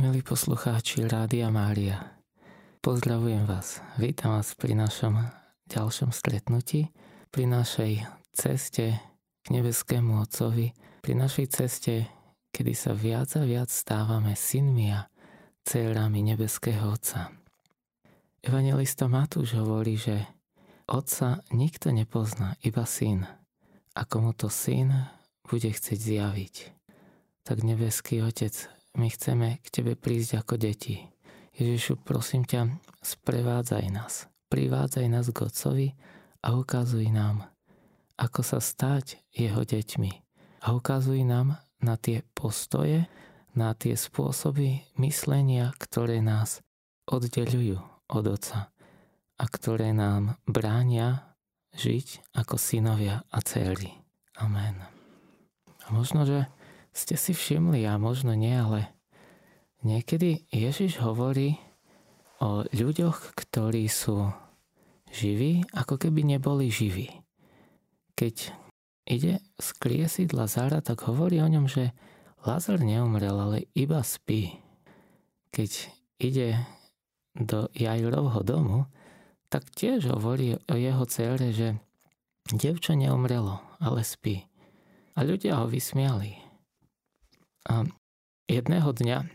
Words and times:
milí 0.00 0.24
poslucháči 0.24 1.04
Rádia 1.04 1.52
Mária. 1.52 2.16
Pozdravujem 2.80 3.44
vás. 3.44 3.84
Vítam 4.00 4.32
vás 4.32 4.56
pri 4.56 4.72
našom 4.72 5.28
ďalšom 5.68 6.08
stretnutí, 6.08 6.88
pri 7.28 7.44
našej 7.44 8.08
ceste 8.32 8.96
k 9.44 9.46
nebeskému 9.52 10.24
Otcovi, 10.24 10.72
pri 11.04 11.12
našej 11.12 11.46
ceste, 11.52 12.08
kedy 12.48 12.72
sa 12.72 12.96
viac 12.96 13.28
a 13.36 13.44
viac 13.44 13.68
stávame 13.68 14.32
synmi 14.32 14.88
a 14.88 15.04
dcerami 15.68 16.24
nebeského 16.32 16.96
Otca. 16.96 17.36
Evangelista 18.40 19.04
Matúš 19.04 19.52
hovorí, 19.52 20.00
že 20.00 20.24
Otca 20.88 21.44
nikto 21.52 21.92
nepozná, 21.92 22.56
iba 22.64 22.88
syn. 22.88 23.28
A 23.92 24.08
komu 24.08 24.32
to 24.32 24.48
syn 24.48 25.12
bude 25.44 25.68
chcieť 25.68 26.00
zjaviť. 26.00 26.54
Tak 27.44 27.60
nebeský 27.60 28.24
Otec, 28.24 28.79
my 28.98 29.06
chceme 29.10 29.62
k 29.62 29.66
Tebe 29.70 29.94
prísť 29.94 30.42
ako 30.42 30.54
deti. 30.58 31.06
Ježišu, 31.54 32.00
prosím 32.02 32.42
ťa, 32.46 32.80
sprevádzaj 33.04 33.86
nás. 33.92 34.26
Privádzaj 34.50 35.06
nás 35.06 35.30
k 35.30 35.38
Otcovi 35.46 35.88
a 36.42 36.58
ukazuj 36.58 37.06
nám, 37.12 37.46
ako 38.18 38.40
sa 38.42 38.58
stať 38.58 39.22
Jeho 39.30 39.62
deťmi. 39.62 40.12
A 40.66 40.74
ukazuj 40.74 41.22
nám 41.22 41.60
na 41.80 41.94
tie 41.96 42.26
postoje, 42.34 43.06
na 43.54 43.72
tie 43.74 43.94
spôsoby 43.94 44.84
myslenia, 44.98 45.72
ktoré 45.78 46.20
nás 46.20 46.60
oddelujú 47.08 47.80
od 48.10 48.24
Otca 48.26 48.70
a 49.40 49.44
ktoré 49.48 49.94
nám 49.96 50.36
bránia 50.44 51.30
žiť 51.78 52.36
ako 52.36 52.58
synovia 52.58 53.22
a 53.30 53.38
céry. 53.40 53.94
Amen. 54.36 54.76
A 55.84 55.86
možno, 55.90 56.26
že 56.26 56.46
ste 56.90 57.14
si 57.14 57.32
všimli, 57.32 57.86
a 57.86 57.96
možno 57.96 58.34
nie, 58.34 58.52
ale 58.52 58.90
niekedy 59.86 60.46
Ježiš 60.50 61.00
hovorí 61.00 61.58
o 62.40 62.64
ľuďoch, 62.72 63.36
ktorí 63.36 63.86
sú 63.86 64.32
živí, 65.12 65.66
ako 65.74 66.00
keby 66.00 66.24
neboli 66.24 66.72
živí. 66.72 67.10
Keď 68.16 68.52
ide 69.10 69.42
skriesiť 69.58 70.30
Lazára, 70.32 70.80
tak 70.80 71.04
hovorí 71.04 71.42
o 71.42 71.48
ňom, 71.50 71.66
že 71.66 71.92
Lazar 72.40 72.80
neumrel, 72.80 73.36
ale 73.36 73.68
iba 73.76 74.00
spí. 74.00 74.56
Keď 75.52 75.70
ide 76.16 76.56
do 77.36 77.68
Jajrovho 77.76 78.40
domu, 78.40 78.78
tak 79.50 79.68
tiež 79.74 80.08
hovorí 80.14 80.56
o 80.56 80.74
jeho 80.78 81.04
cére, 81.10 81.52
že 81.52 81.76
devča 82.48 82.96
neumrelo, 82.96 83.60
ale 83.82 84.06
spí. 84.06 84.46
A 85.18 85.26
ľudia 85.26 85.60
ho 85.60 85.66
vysmiali. 85.66 86.49
A 87.68 87.84
jedného 88.48 88.90
dňa 88.94 89.28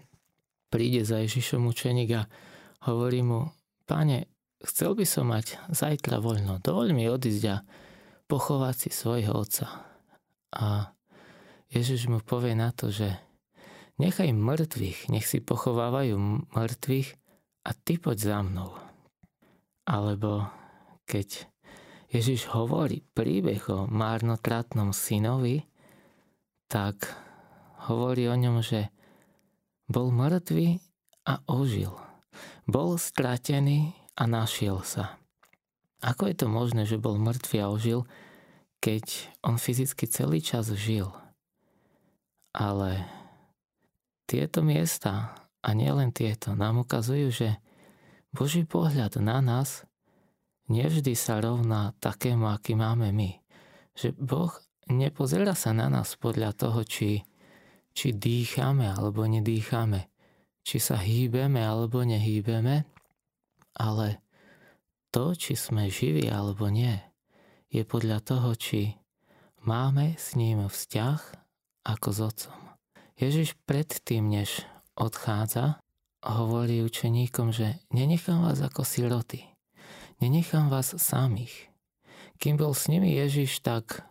príde 0.74 1.06
za 1.06 1.22
Ježišom 1.22 1.70
učeník 1.70 2.10
a 2.18 2.28
hovorí 2.90 3.22
mu, 3.22 3.54
páne, 3.86 4.30
chcel 4.66 4.98
by 4.98 5.06
som 5.06 5.30
mať 5.30 5.62
zajtra 5.70 6.18
voľno, 6.18 6.58
dovoľ 6.62 6.88
mi 6.96 7.06
odísť 7.06 7.44
a 7.54 7.62
pochovať 8.26 8.76
si 8.76 8.90
svojho 8.90 9.34
otca. 9.38 9.68
A 10.58 10.96
Ježiš 11.70 12.10
mu 12.10 12.22
povie 12.22 12.58
na 12.58 12.74
to, 12.74 12.90
že 12.90 13.14
nechaj 14.02 14.34
mŕtvych, 14.34 15.14
nech 15.14 15.26
si 15.28 15.44
pochovávajú 15.44 16.18
mŕtvych 16.54 17.10
a 17.66 17.70
ty 17.74 18.02
poď 18.02 18.18
za 18.18 18.40
mnou. 18.42 18.72
Alebo 19.86 20.50
keď 21.06 21.46
Ježiš 22.10 22.50
hovorí 22.54 23.06
príbeh 23.14 23.62
o 23.70 23.86
márnotratnom 23.86 24.96
synovi, 24.96 25.68
tak 26.66 27.25
hovorí 27.88 28.30
o 28.30 28.36
ňom, 28.36 28.62
že 28.66 28.90
bol 29.86 30.10
mŕtvý 30.10 30.82
a 31.30 31.42
ožil. 31.46 31.94
Bol 32.66 32.98
stratený 32.98 33.94
a 34.18 34.26
našiel 34.26 34.82
sa. 34.82 35.22
Ako 36.02 36.30
je 36.30 36.36
to 36.38 36.48
možné, 36.50 36.86
že 36.86 37.02
bol 37.02 37.18
mŕtvý 37.18 37.58
a 37.62 37.72
ožil, 37.72 38.06
keď 38.82 39.30
on 39.42 39.58
fyzicky 39.58 40.06
celý 40.06 40.42
čas 40.42 40.70
žil? 40.74 41.10
Ale 42.54 43.06
tieto 44.26 44.62
miesta, 44.62 45.34
a 45.66 45.70
nielen 45.74 46.14
tieto, 46.14 46.54
nám 46.54 46.86
ukazujú, 46.86 47.34
že 47.34 47.50
Boží 48.30 48.68
pohľad 48.68 49.18
na 49.18 49.42
nás 49.42 49.86
nevždy 50.70 51.14
sa 51.18 51.42
rovná 51.42 51.94
takému, 52.02 52.50
aký 52.50 52.78
máme 52.78 53.10
my. 53.10 53.42
Že 53.98 54.14
Boh 54.18 54.54
nepozerá 54.90 55.58
sa 55.58 55.74
na 55.74 55.90
nás 55.90 56.14
podľa 56.18 56.54
toho, 56.54 56.82
či 56.86 57.26
či 57.96 58.12
dýchame 58.12 58.92
alebo 58.92 59.24
nedýchame, 59.24 60.12
či 60.68 60.78
sa 60.84 61.00
hýbeme 61.00 61.64
alebo 61.64 62.04
nehýbeme, 62.04 62.84
ale 63.80 64.08
to, 65.16 65.32
či 65.32 65.56
sme 65.56 65.88
živí 65.88 66.28
alebo 66.28 66.68
nie, 66.68 67.00
je 67.72 67.88
podľa 67.88 68.20
toho, 68.20 68.52
či 68.60 69.00
máme 69.64 70.20
s 70.20 70.36
ním 70.36 70.68
vzťah 70.68 71.20
ako 71.88 72.08
s 72.12 72.20
otcom. 72.20 72.60
Ježiš 73.16 73.56
predtým, 73.64 74.28
než 74.28 74.68
odchádza, 75.00 75.80
hovorí 76.20 76.84
učeníkom, 76.84 77.56
že 77.56 77.80
nenechám 77.96 78.44
vás 78.44 78.60
ako 78.60 78.84
siroty, 78.84 79.48
nenechám 80.20 80.68
vás 80.68 80.98
samých. 81.00 81.72
Kým 82.36 82.60
bol 82.60 82.76
s 82.76 82.92
nimi 82.92 83.16
Ježiš, 83.16 83.64
tak 83.64 84.04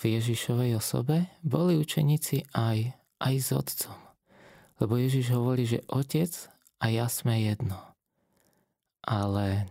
v 0.00 0.16
Ježišovej 0.16 0.80
osobe 0.80 1.28
boli 1.44 1.76
učeníci 1.76 2.48
aj, 2.56 2.96
aj 3.20 3.34
s 3.36 3.48
otcom. 3.52 3.98
Lebo 4.80 4.96
Ježiš 4.96 5.36
hovorí, 5.36 5.68
že 5.68 5.84
otec 5.92 6.32
a 6.80 6.88
ja 6.88 7.04
sme 7.12 7.36
jedno. 7.44 7.76
Ale 9.04 9.68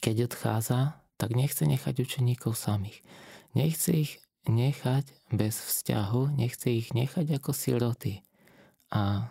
keď 0.00 0.32
odchádza, 0.32 0.96
tak 1.20 1.36
nechce 1.36 1.68
nechať 1.68 2.00
učeníkov 2.00 2.56
samých. 2.56 3.04
Nechce 3.52 3.92
ich 3.92 4.12
nechať 4.48 5.12
bez 5.28 5.60
vzťahu, 5.60 6.32
nechce 6.34 6.72
ich 6.72 6.96
nechať 6.96 7.36
ako 7.36 7.52
siroty. 7.52 8.24
A 8.88 9.28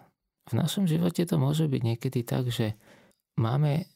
v 0.48 0.54
našom 0.54 0.86
živote 0.86 1.26
to 1.26 1.42
môže 1.42 1.66
byť 1.66 1.82
niekedy 1.82 2.22
tak, 2.22 2.54
že 2.54 2.78
máme 3.42 3.90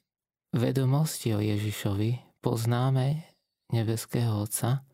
vedomosti 0.57 1.37
o 1.37 1.39
Ježišovi, 1.39 2.41
poznáme 2.41 3.23
nebeského 3.69 4.41
Otca, 4.41 4.85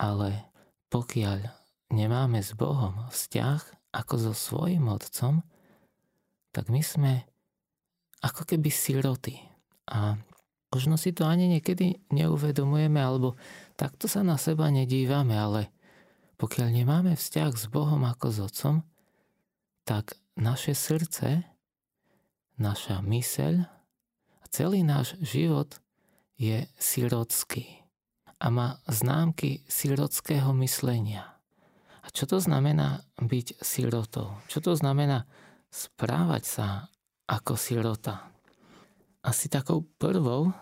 ale 0.00 0.48
pokiaľ 0.88 1.44
nemáme 1.92 2.40
s 2.40 2.56
Bohom 2.56 3.04
vzťah 3.12 3.92
ako 3.92 4.14
so 4.16 4.32
svojim 4.32 4.88
otcom, 4.88 5.44
tak 6.56 6.72
my 6.72 6.80
sme 6.80 7.28
ako 8.24 8.48
keby 8.48 8.72
siroty. 8.72 9.36
A 9.92 10.16
možno 10.72 10.96
si 10.96 11.12
to 11.12 11.28
ani 11.28 11.52
niekedy 11.52 12.00
neuvedomujeme, 12.08 12.96
alebo 12.96 13.36
takto 13.76 14.08
sa 14.08 14.24
na 14.24 14.40
seba 14.40 14.72
nedívame, 14.72 15.36
ale 15.36 15.68
pokiaľ 16.40 16.68
nemáme 16.72 17.12
vzťah 17.12 17.52
s 17.52 17.68
Bohom 17.68 18.00
ako 18.08 18.26
s 18.32 18.38
otcom, 18.40 18.76
tak 19.84 20.16
naše 20.32 20.72
srdce, 20.72 21.44
naša 22.56 23.04
myseľ 23.04 23.68
a 24.40 24.44
celý 24.48 24.80
náš 24.80 25.20
život 25.20 25.76
je 26.40 26.64
sirotský 26.80 27.79
a 28.40 28.46
má 28.48 28.80
známky 28.88 29.60
sirotského 29.68 30.56
myslenia. 30.64 31.36
A 32.00 32.08
čo 32.08 32.24
to 32.24 32.40
znamená 32.40 33.04
byť 33.20 33.60
sirotou? 33.60 34.40
Čo 34.48 34.64
to 34.64 34.72
znamená 34.72 35.28
správať 35.68 36.42
sa 36.48 36.66
ako 37.28 37.54
sirota? 37.60 38.32
Asi 39.20 39.52
takou 39.52 39.84
prvou, 40.00 40.56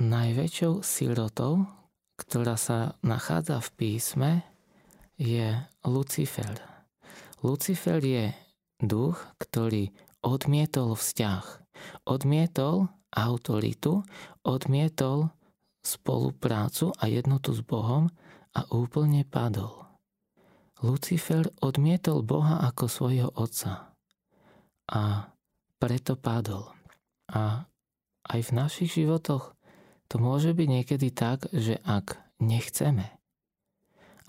najväčšou 0.00 0.80
sirotou, 0.80 1.68
ktorá 2.16 2.56
sa 2.56 2.96
nachádza 3.04 3.60
v 3.60 3.70
písme, 3.76 4.30
je 5.20 5.52
Lucifer. 5.84 6.56
Lucifer 7.44 8.00
je 8.00 8.32
duch, 8.80 9.20
ktorý 9.36 9.92
odmietol 10.24 10.96
vzťah. 10.96 11.44
Odmietol 12.08 12.88
autoritu, 13.12 14.00
odmietol 14.42 15.30
spoluprácu 15.84 16.96
a 16.96 17.04
jednotu 17.06 17.52
s 17.52 17.60
Bohom 17.60 18.08
a 18.56 18.64
úplne 18.72 19.28
padol. 19.28 19.84
Lucifer 20.80 21.48
odmietol 21.60 22.24
Boha 22.24 22.64
ako 22.64 22.88
svojho 22.88 23.28
otca 23.36 23.94
a 24.88 25.32
preto 25.80 26.16
padol. 26.16 26.72
A 27.32 27.68
aj 28.24 28.40
v 28.40 28.50
našich 28.56 28.90
životoch 28.96 29.52
to 30.08 30.16
môže 30.20 30.52
byť 30.56 30.68
niekedy 30.68 31.08
tak, 31.12 31.48
že 31.52 31.80
ak 31.84 32.20
nechceme, 32.40 33.08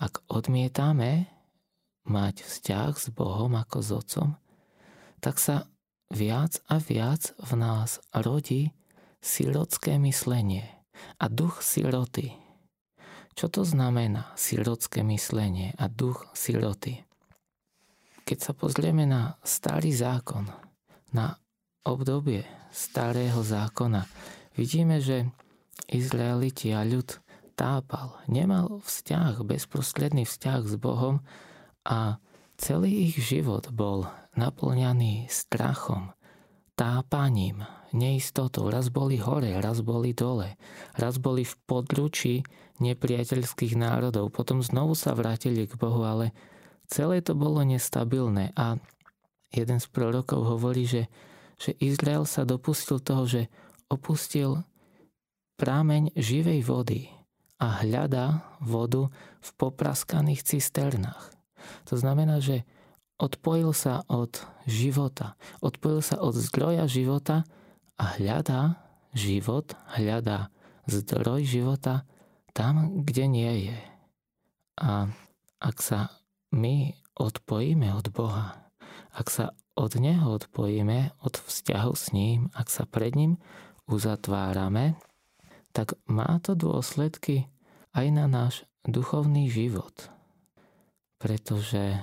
ak 0.00 0.24
odmietame 0.28 1.28
mať 2.08 2.44
vzťah 2.44 2.92
s 2.96 3.06
Bohom 3.12 3.52
ako 3.56 3.78
s 3.80 3.90
otcom, 3.92 4.28
tak 5.20 5.40
sa 5.40 5.68
viac 6.12 6.60
a 6.70 6.78
viac 6.78 7.34
v 7.40 7.52
nás 7.58 7.98
rodí 8.14 8.72
sirotské 9.20 9.98
myslenie 9.98 10.75
a 11.16 11.26
duch 11.28 11.60
siroty. 11.62 12.34
Čo 13.36 13.52
to 13.52 13.62
znamená 13.68 14.32
sirotské 14.34 15.04
myslenie 15.04 15.76
a 15.76 15.92
duch 15.92 16.24
siroty? 16.32 17.06
keď 18.26 18.38
sa 18.42 18.52
pozrieme 18.58 19.06
na 19.06 19.38
starý 19.46 19.94
zákon, 19.94 20.50
na 21.14 21.38
obdobie 21.86 22.42
starého 22.74 23.38
zákona, 23.38 24.02
vidíme, 24.58 24.98
že 24.98 25.30
Izraeliti 25.86 26.74
a 26.74 26.82
ľud 26.82 27.22
tápal, 27.54 28.18
nemal 28.26 28.82
vzťah, 28.82 29.46
bezprostredný 29.46 30.26
vzťah 30.26 30.60
s 30.66 30.74
Bohom 30.74 31.22
a 31.86 32.18
celý 32.58 33.06
ich 33.06 33.22
život 33.22 33.70
bol 33.70 34.10
naplňaný 34.34 35.30
strachom, 35.30 36.10
tápaním, 36.74 37.62
neistotou. 37.92 38.70
Raz 38.70 38.90
boli 38.90 39.20
hore, 39.20 39.54
raz 39.58 39.82
boli 39.82 40.16
dole, 40.16 40.58
raz 40.96 41.20
boli 41.20 41.46
v 41.46 41.54
područí 41.66 42.42
nepriateľských 42.82 43.76
národov, 43.78 44.32
potom 44.32 44.60
znovu 44.60 44.92
sa 44.92 45.16
vrátili 45.16 45.64
k 45.64 45.78
Bohu, 45.78 46.04
ale 46.04 46.32
celé 46.86 47.24
to 47.24 47.32
bolo 47.32 47.64
nestabilné 47.64 48.52
a 48.56 48.76
jeden 49.52 49.78
z 49.80 49.86
prorokov 49.88 50.44
hovorí, 50.44 50.84
že, 50.84 51.08
že 51.56 51.72
Izrael 51.80 52.28
sa 52.28 52.44
dopustil 52.44 53.00
toho, 53.00 53.24
že 53.24 53.42
opustil 53.88 54.66
prámeň 55.56 56.12
živej 56.12 56.60
vody 56.66 57.00
a 57.56 57.80
hľadá 57.80 58.44
vodu 58.60 59.08
v 59.40 59.48
popraskaných 59.56 60.44
cisternách. 60.44 61.32
To 61.88 61.96
znamená, 61.96 62.44
že 62.44 62.68
odpojil 63.16 63.72
sa 63.72 64.04
od 64.12 64.36
života, 64.68 65.40
odpojil 65.64 66.04
sa 66.04 66.20
od 66.20 66.36
zdroja 66.36 66.84
života 66.84 67.48
a 67.96 68.16
hľadá 68.20 68.80
život, 69.16 69.72
hľadá 69.96 70.52
zdroj 70.86 71.48
života 71.48 72.04
tam, 72.52 73.04
kde 73.04 73.24
nie 73.28 73.52
je. 73.72 73.78
A 74.80 75.08
ak 75.60 75.76
sa 75.80 76.12
my 76.52 76.92
odpojíme 77.16 77.92
od 77.96 78.12
Boha, 78.12 78.68
ak 79.16 79.28
sa 79.32 79.56
od 79.76 79.92
Neho 80.00 80.40
odpojíme, 80.40 81.16
od 81.20 81.36
vzťahu 81.36 81.92
s 81.92 82.12
ním, 82.16 82.48
ak 82.56 82.68
sa 82.72 82.88
pred 82.88 83.12
ním 83.12 83.36
uzatvárame, 83.88 84.96
tak 85.76 86.00
má 86.08 86.40
to 86.40 86.56
dôsledky 86.56 87.48
aj 87.92 88.06
na 88.08 88.24
náš 88.24 88.64
duchovný 88.88 89.52
život. 89.52 89.92
Pretože 91.20 92.00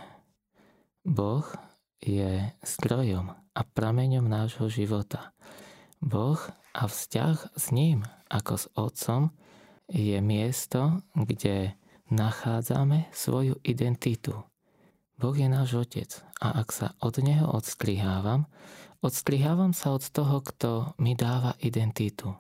Boh 1.01 1.45
je 2.01 2.53
zdrojom 2.61 3.33
a 3.33 3.61
prameňom 3.61 4.25
nášho 4.25 4.69
života. 4.69 5.33
Boh 6.03 6.39
a 6.75 6.83
vzťah 6.83 7.55
s 7.55 7.71
ním 7.71 8.03
ako 8.27 8.53
s 8.59 8.65
Otcom 8.75 9.31
je 9.87 10.19
miesto, 10.19 10.99
kde 11.15 11.79
nachádzame 12.11 13.07
svoju 13.15 13.55
identitu. 13.63 14.35
Boh 15.15 15.31
je 15.31 15.47
náš 15.47 15.79
Otec 15.79 16.11
a 16.43 16.59
ak 16.59 16.75
sa 16.75 16.87
od 16.99 17.15
Neho 17.23 17.47
odstrihávam, 17.47 18.51
odstrihávam 18.99 19.71
sa 19.71 19.95
od 19.95 20.03
toho, 20.03 20.43
kto 20.43 20.69
mi 20.99 21.15
dáva 21.15 21.55
identitu. 21.63 22.35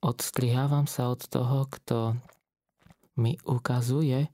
Odstrihávam 0.00 0.88
sa 0.88 1.12
od 1.12 1.20
toho, 1.28 1.68
kto 1.68 2.16
mi 3.20 3.36
ukazuje, 3.44 4.32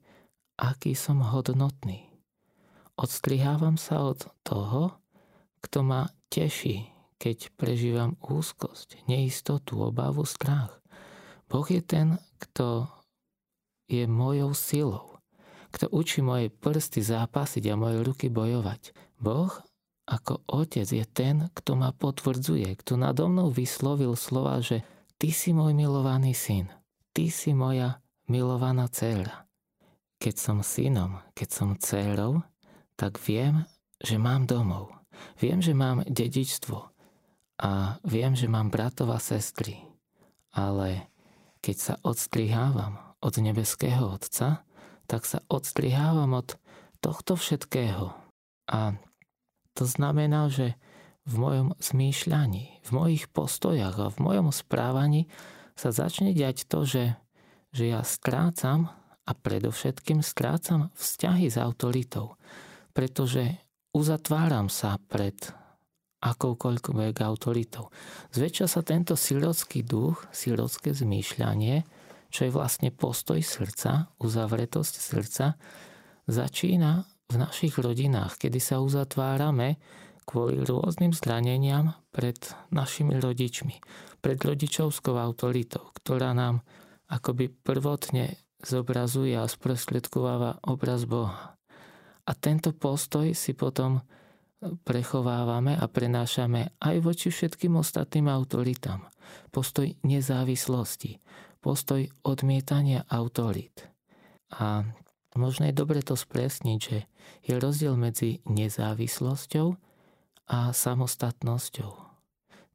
aký 0.55 0.95
som 0.95 1.19
hodnotný 1.19 2.13
Odstrihávam 2.93 3.73
sa 3.73 4.05
od 4.05 4.29
toho, 4.45 4.93
kto 5.65 5.81
ma 5.81 6.13
teší, 6.29 6.92
keď 7.23 7.55
prežívam 7.55 8.19
úzkosť, 8.19 9.07
neistotu, 9.07 9.79
obavu, 9.79 10.27
strach. 10.27 10.83
Boh 11.47 11.63
je 11.63 11.79
ten, 11.79 12.19
kto 12.35 12.91
je 13.87 14.03
mojou 14.03 14.51
silou, 14.51 15.23
kto 15.71 15.87
učí 15.87 16.19
moje 16.19 16.51
prsty 16.51 16.99
zápasiť 16.99 17.63
a 17.71 17.79
moje 17.79 18.03
ruky 18.03 18.27
bojovať. 18.27 18.91
Boh 19.23 19.55
ako 20.03 20.43
otec 20.51 20.83
je 20.83 21.05
ten, 21.07 21.47
kto 21.55 21.79
ma 21.79 21.95
potvrdzuje, 21.95 22.75
kto 22.83 22.99
nado 22.99 23.31
mnou 23.31 23.47
vyslovil 23.47 24.19
slova, 24.19 24.59
že 24.59 24.83
ty 25.15 25.31
si 25.31 25.55
môj 25.55 25.71
milovaný 25.71 26.35
syn, 26.35 26.67
ty 27.15 27.31
si 27.31 27.55
moja 27.55 28.03
milovaná 28.27 28.91
dcéra. 28.91 29.47
Keď 30.19 30.35
som 30.35 30.59
synom, 30.59 31.23
keď 31.31 31.49
som 31.55 31.79
dcérou, 31.79 32.43
tak 32.99 33.15
viem, 33.23 33.63
že 34.03 34.19
mám 34.19 34.43
domov. 34.43 34.91
Viem, 35.39 35.63
že 35.63 35.71
mám 35.71 36.03
dedičstvo. 36.03 36.92
A 37.61 38.01
viem, 38.05 38.33
že 38.33 38.49
mám 38.49 38.73
bratov 38.73 39.13
a 39.13 39.19
sestry. 39.21 39.81
Ale 40.53 41.09
keď 41.61 41.77
sa 41.77 41.93
odstrihávam 42.01 42.97
od 43.23 43.33
nebeského 43.39 44.13
Otca, 44.13 44.65
tak 45.05 45.25
sa 45.25 45.41
odstrihávam 45.49 46.33
od 46.37 46.57
tohto 47.01 47.37
všetkého. 47.37 48.13
A 48.69 48.97
to 49.73 49.83
znamená, 49.85 50.49
že 50.49 50.77
v 51.23 51.39
mojom 51.39 51.69
zmýšľaní, 51.79 52.83
v 52.83 52.89
mojich 52.91 53.31
postojach 53.31 53.95
a 53.95 54.11
v 54.11 54.17
mojom 54.19 54.51
správaní 54.51 55.31
sa 55.73 55.95
začne 55.95 56.35
diať 56.35 56.67
to, 56.67 56.83
že, 56.83 57.15
že 57.71 57.95
ja 57.95 58.03
strácam 58.03 58.91
a 59.23 59.31
predovšetkým 59.31 60.19
strácam 60.19 60.91
vzťahy 60.99 61.47
s 61.47 61.55
autoritou 61.55 62.35
pretože 62.93 63.57
uzatváram 63.91 64.69
sa 64.69 65.01
pred 65.09 65.35
akoukoľvek 66.23 67.19
autoritou. 67.19 67.91
Zväčša 68.31 68.65
sa 68.71 68.81
tento 68.81 69.19
sirocký 69.19 69.83
duch, 69.83 70.23
sirocké 70.31 70.95
zmýšľanie, 70.95 71.83
čo 72.31 72.47
je 72.47 72.51
vlastne 72.55 72.89
postoj 72.89 73.43
srdca, 73.43 74.07
uzavretosť 74.23 74.93
srdca, 74.97 75.45
začína 76.25 77.03
v 77.27 77.35
našich 77.35 77.75
rodinách, 77.75 78.39
kedy 78.39 78.57
sa 78.63 78.79
uzatvárame 78.79 79.77
kvôli 80.23 80.63
rôznym 80.63 81.11
zraneniam 81.11 81.93
pred 82.15 82.39
našimi 82.71 83.19
rodičmi, 83.19 83.75
pred 84.23 84.39
rodičovskou 84.39 85.19
autoritou, 85.19 85.91
ktorá 85.99 86.31
nám 86.31 86.63
akoby 87.11 87.51
prvotne 87.51 88.39
zobrazuje 88.63 89.35
a 89.35 89.43
sprostredkováva 89.43 90.63
obraz 90.63 91.03
Boha. 91.03 91.59
A 92.23 92.31
tento 92.31 92.71
postoj 92.71 93.35
si 93.35 93.51
potom 93.51 93.99
prechovávame 94.83 95.75
a 95.75 95.85
prenášame 95.87 96.75
aj 96.79 96.95
voči 97.03 97.27
všetkým 97.29 97.75
ostatným 97.79 98.31
autoritám. 98.31 99.07
Postoj 99.49 99.91
nezávislosti, 100.03 101.19
postoj 101.63 102.07
odmietania 102.23 103.07
autorít. 103.07 103.87
A 104.53 104.85
možno 105.35 105.69
je 105.69 105.73
dobre 105.73 106.03
to 106.05 106.13
spresniť, 106.13 106.79
že 106.79 106.97
je 107.43 107.53
rozdiel 107.57 107.95
medzi 107.97 108.43
nezávislosťou 108.45 109.67
a 110.51 110.59
samostatnosťou. 110.75 111.91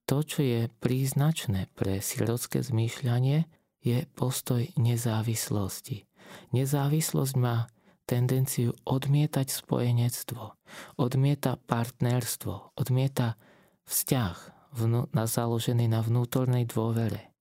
To, 0.08 0.16
čo 0.24 0.40
je 0.40 0.72
príznačné 0.80 1.68
pre 1.76 2.00
sirocké 2.00 2.64
zmýšľanie, 2.64 3.44
je 3.84 4.08
postoj 4.16 4.64
nezávislosti. 4.80 6.08
Nezávislosť 6.56 7.34
má 7.36 7.68
tendenciu 8.08 8.72
odmietať 8.88 9.52
spojenectvo, 9.52 10.56
odmieta 10.96 11.60
partnerstvo, 11.60 12.72
odmieta 12.80 13.36
vzťah 13.84 14.36
na 15.12 15.24
založený 15.28 15.92
na 15.92 16.00
vnútornej 16.00 16.64
dôvere. 16.64 17.36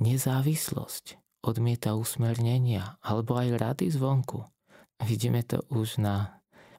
Nezávislosť 0.00 1.20
odmieta 1.44 1.92
usmernenia 1.92 2.96
alebo 3.04 3.36
aj 3.36 3.48
rady 3.60 3.86
zvonku. 3.92 4.48
Vidíme 5.04 5.44
to 5.44 5.62
už 5.68 6.00
na 6.00 6.38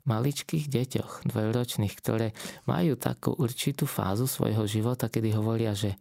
maličkých 0.09 0.65
deťoch, 0.71 1.29
dvojročných, 1.29 1.93
ktoré 1.93 2.33
majú 2.65 2.97
takú 2.97 3.35
určitú 3.37 3.85
fázu 3.85 4.25
svojho 4.25 4.65
života, 4.65 5.11
kedy 5.11 5.37
hovoria, 5.37 5.77
že 5.77 5.95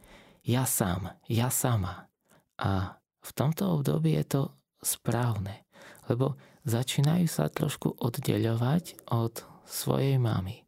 ja 0.46 0.64
sám, 0.64 1.12
ja 1.28 1.52
sama. 1.52 2.08
A 2.56 2.96
v 3.20 3.30
tomto 3.36 3.68
období 3.78 4.16
je 4.16 4.24
to 4.24 4.42
správne, 4.80 5.66
lebo 6.08 6.38
začínajú 6.64 7.26
sa 7.30 7.50
trošku 7.52 7.98
oddeľovať 7.98 9.10
od 9.12 9.44
svojej 9.68 10.16
mamy. 10.16 10.64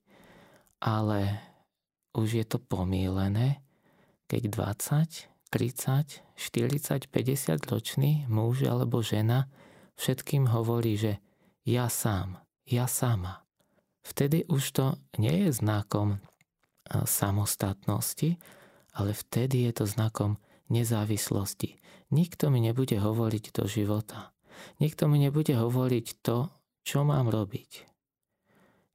Ale 0.81 1.41
už 2.15 2.43
je 2.43 2.45
to 2.47 2.59
pomílené, 2.61 3.63
keď 4.31 4.43
20, 4.51 5.31
30, 5.51 6.23
40, 6.39 7.11
50 7.11 7.73
ročný 7.73 8.25
muž 8.31 8.63
alebo 8.67 9.03
žena 9.03 9.51
všetkým 9.99 10.49
hovorí, 10.49 10.95
že 10.97 11.13
ja 11.67 11.91
sám, 11.91 12.41
ja 12.65 12.87
sama. 12.87 13.45
Vtedy 14.01 14.49
už 14.49 14.63
to 14.73 14.87
nie 15.21 15.45
je 15.45 15.51
znakom 15.53 16.23
samostatnosti, 17.05 18.41
ale 18.97 19.11
vtedy 19.15 19.71
je 19.71 19.73
to 19.83 19.85
znakom 19.87 20.41
nezávislosti. 20.73 21.79
Nikto 22.11 22.51
mi 22.51 22.59
nebude 22.59 22.99
hovoriť 22.99 23.45
do 23.55 23.65
života. 23.71 24.35
Nikto 24.81 25.07
mi 25.09 25.21
nebude 25.21 25.53
hovoriť 25.57 26.07
to, 26.25 26.49
čo 26.85 27.05
mám 27.05 27.29
robiť. 27.29 27.87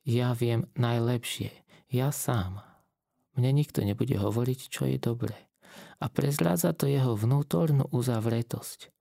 Ja 0.05 0.37
viem 0.37 0.69
najlepšie, 0.77 1.49
ja 1.89 2.13
sám. 2.13 2.61
Mne 3.35 3.51
nikto 3.51 3.81
nebude 3.81 4.15
hovoriť, 4.15 4.59
čo 4.69 4.85
je 4.85 5.01
dobré. 5.01 5.35
A 5.99 6.07
prezrádza 6.07 6.71
to 6.71 6.87
jeho 6.87 7.17
vnútornú 7.17 7.89
uzavretosť, 7.91 8.93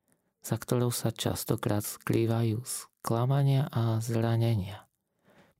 za 0.42 0.56
ktorou 0.58 0.90
sa 0.90 1.14
častokrát 1.14 1.86
skrývajú 1.86 2.62
sklamania 2.64 3.68
a 3.70 4.00
zranenia. 4.00 4.88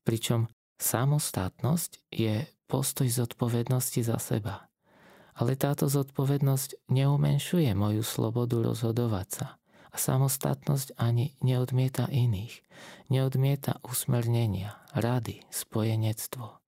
Pričom 0.01 0.49
samostatnosť 0.81 2.09
je 2.11 2.49
postoj 2.65 3.07
zodpovednosti 3.07 4.01
za 4.01 4.17
seba. 4.17 4.65
Ale 5.35 5.59
táto 5.59 5.91
zodpovednosť 5.91 6.89
neumenšuje 6.89 7.69
moju 7.75 8.01
slobodu 8.01 8.63
rozhodovať 8.63 9.27
sa. 9.29 9.47
Samostatnosť 9.95 10.99
ani 10.99 11.33
neodmieta 11.39 12.11
iných. 12.11 12.61
Neodmieta 13.07 13.79
usmernenia, 13.87 14.75
rady, 14.91 15.39
spojenectvo. 15.49 16.59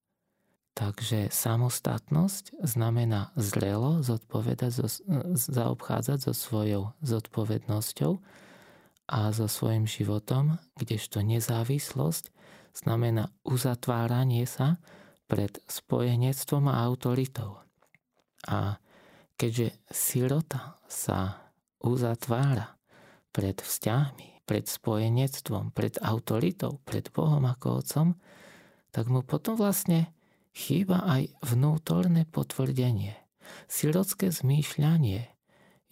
Takže 0.77 1.33
samostatnosť 1.33 2.61
znamená 2.61 3.33
zrelo 3.33 4.05
zodpovedať, 4.05 4.71
zo, 4.71 4.87
zaobchádzať 5.33 6.29
so 6.29 6.33
svojou 6.37 6.83
zodpovednosťou 7.01 8.13
a 9.09 9.19
so 9.33 9.49
svojim 9.49 9.89
životom, 9.89 10.61
kdežto 10.77 11.25
nezávislosť 11.25 12.29
znamená 12.77 13.33
uzatváranie 13.41 14.45
sa 14.45 14.77
pred 15.25 15.57
spojenectvom 15.65 16.69
a 16.69 16.85
autoritou. 16.85 17.57
A 18.45 18.77
keďže 19.33 19.73
sirota 19.89 20.77
sa 20.85 21.41
uzatvára 21.81 22.76
pred 23.37 23.61
vzťahmi, 23.61 24.49
pred 24.49 24.65
spojenectvom, 24.65 25.69
pred 25.69 26.01
autoritou, 26.01 26.81
pred 26.81 27.13
Bohom 27.13 27.45
ako 27.45 27.85
Otcom, 27.85 28.17
tak 28.89 29.05
mu 29.13 29.21
potom 29.21 29.53
vlastne 29.53 30.09
chýba 30.57 31.05
aj 31.05 31.29
vnútorné 31.45 32.25
potvrdenie. 32.25 33.13
Sirotské 33.69 34.33
zmýšľanie 34.33 35.29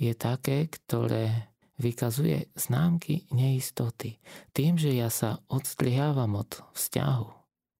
je 0.01 0.11
také, 0.17 0.65
ktoré 0.73 1.53
vykazuje 1.77 2.49
známky 2.57 3.29
neistoty. 3.29 4.17
Tým, 4.49 4.81
že 4.81 4.97
ja 4.97 5.13
sa 5.13 5.37
odstrihávam 5.45 6.41
od 6.41 6.65
vzťahu, 6.73 7.29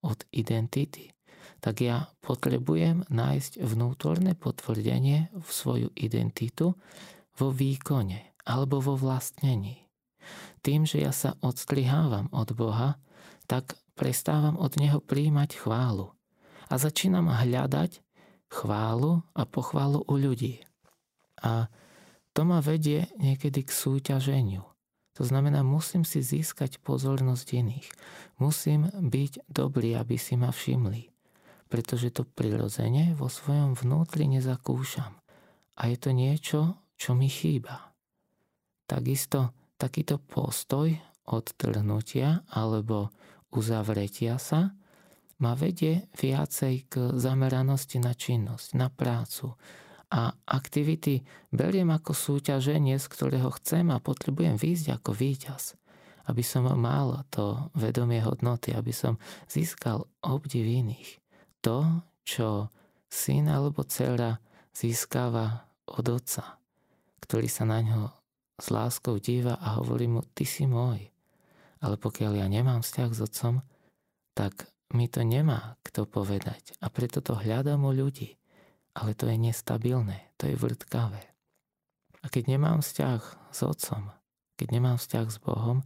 od 0.05 0.19
identity, 0.29 1.09
tak 1.57 1.81
ja 1.81 2.05
potrebujem 2.21 3.09
nájsť 3.09 3.65
vnútorné 3.65 4.37
potvrdenie 4.37 5.33
v 5.33 5.49
svoju 5.49 5.89
identitu 5.97 6.77
vo 7.33 7.47
výkone 7.49 8.34
alebo 8.45 8.79
vo 8.79 8.95
vlastnení. 8.95 9.83
Tým, 10.61 10.85
že 10.85 11.01
ja 11.01 11.13
sa 11.13 11.37
odstrihávam 11.41 12.29
od 12.33 12.53
Boha, 12.53 12.97
tak 13.45 13.77
prestávam 13.93 14.57
od 14.57 14.77
Neho 14.77 15.01
príjmať 15.01 15.61
chválu 15.61 16.15
a 16.69 16.73
začínam 16.81 17.29
hľadať 17.29 18.01
chválu 18.49 19.21
a 19.33 19.45
pochválu 19.45 20.01
u 20.05 20.15
ľudí. 20.17 20.61
A 21.41 21.69
to 22.33 22.41
ma 22.43 22.59
vedie 22.59 23.09
niekedy 23.21 23.63
k 23.63 23.71
súťaženiu. 23.71 24.65
To 25.15 25.23
znamená, 25.23 25.63
musím 25.63 26.03
si 26.03 26.19
získať 26.19 26.83
pozornosť 26.83 27.47
iných. 27.55 27.87
Musím 28.35 28.91
byť 28.91 29.47
dobrý, 29.47 29.95
aby 29.95 30.19
si 30.19 30.35
ma 30.35 30.51
všimli. 30.51 31.07
Pretože 31.71 32.11
to 32.11 32.27
prirodzene 32.27 33.15
vo 33.15 33.31
svojom 33.31 33.79
vnútri 33.79 34.27
nezakúšam. 34.27 35.15
A 35.79 35.81
je 35.87 35.97
to 35.97 36.11
niečo, 36.11 36.59
čo 36.99 37.15
mi 37.15 37.31
chýba. 37.31 37.94
Takisto 38.85 39.51
takýto 39.81 40.21
postoj 40.21 40.93
odtrhnutia 41.25 42.45
alebo 42.53 43.09
uzavretia 43.49 44.37
sa 44.37 44.73
ma 45.41 45.51
vedie 45.57 46.07
viacej 46.15 46.75
k 46.87 46.93
zameranosti 47.17 47.99
na 47.99 48.15
činnosť, 48.15 48.77
na 48.77 48.87
prácu, 48.87 49.57
a 50.15 50.31
aktivity 50.47 51.25
beriem 51.49 51.89
ako 51.89 52.13
súťaženie, 52.13 52.95
z 53.01 53.07
ktorého 53.09 53.49
chcem 53.57 53.89
a 53.89 53.99
potrebujem 53.99 54.55
výjsť 54.55 55.01
ako 55.01 55.11
víťaz. 55.11 55.75
Aby 56.25 56.41
som 56.41 56.65
mal 56.79 57.25
to 57.29 57.69
vedomie 57.77 58.21
hodnoty, 58.21 58.73
aby 58.73 58.95
som 58.95 59.21
získal 59.45 60.09
obdiv 60.25 60.65
iných. 60.65 61.21
To, 61.65 62.01
čo 62.25 62.69
syn 63.09 63.49
alebo 63.49 63.85
dcera 63.85 64.37
získava 64.73 65.67
od 65.85 66.05
otca, 66.09 66.57
ktorý 67.21 67.49
sa 67.49 67.65
na 67.67 67.81
ňo 67.81 68.24
s 68.55 68.71
láskou 68.71 69.19
díva 69.19 69.59
a 69.59 69.79
hovorí 69.81 70.07
mu, 70.07 70.23
ty 70.33 70.47
si 70.47 70.63
môj. 70.67 71.11
Ale 71.83 71.99
pokiaľ 71.99 72.39
ja 72.39 72.47
nemám 72.47 72.81
vzťah 72.81 73.09
s 73.11 73.19
otcom, 73.23 73.61
tak 74.35 74.71
mi 74.95 75.11
to 75.11 75.23
nemá 75.23 75.75
kto 75.83 76.07
povedať. 76.07 76.75
A 76.79 76.87
preto 76.87 77.19
to 77.19 77.35
hľadám 77.35 77.83
u 77.83 77.91
ľudí 77.91 78.35
ale 78.95 79.11
to 79.13 79.27
je 79.27 79.35
nestabilné, 79.35 80.31
to 80.39 80.47
je 80.47 80.55
vrtkavé. 80.55 81.21
A 82.23 82.25
keď 82.31 82.57
nemám 82.57 82.79
vzťah 82.79 83.21
s 83.51 83.59
Otcom, 83.61 84.09
keď 84.55 84.67
nemám 84.71 84.97
vzťah 84.97 85.27
s 85.27 85.37
Bohom, 85.43 85.83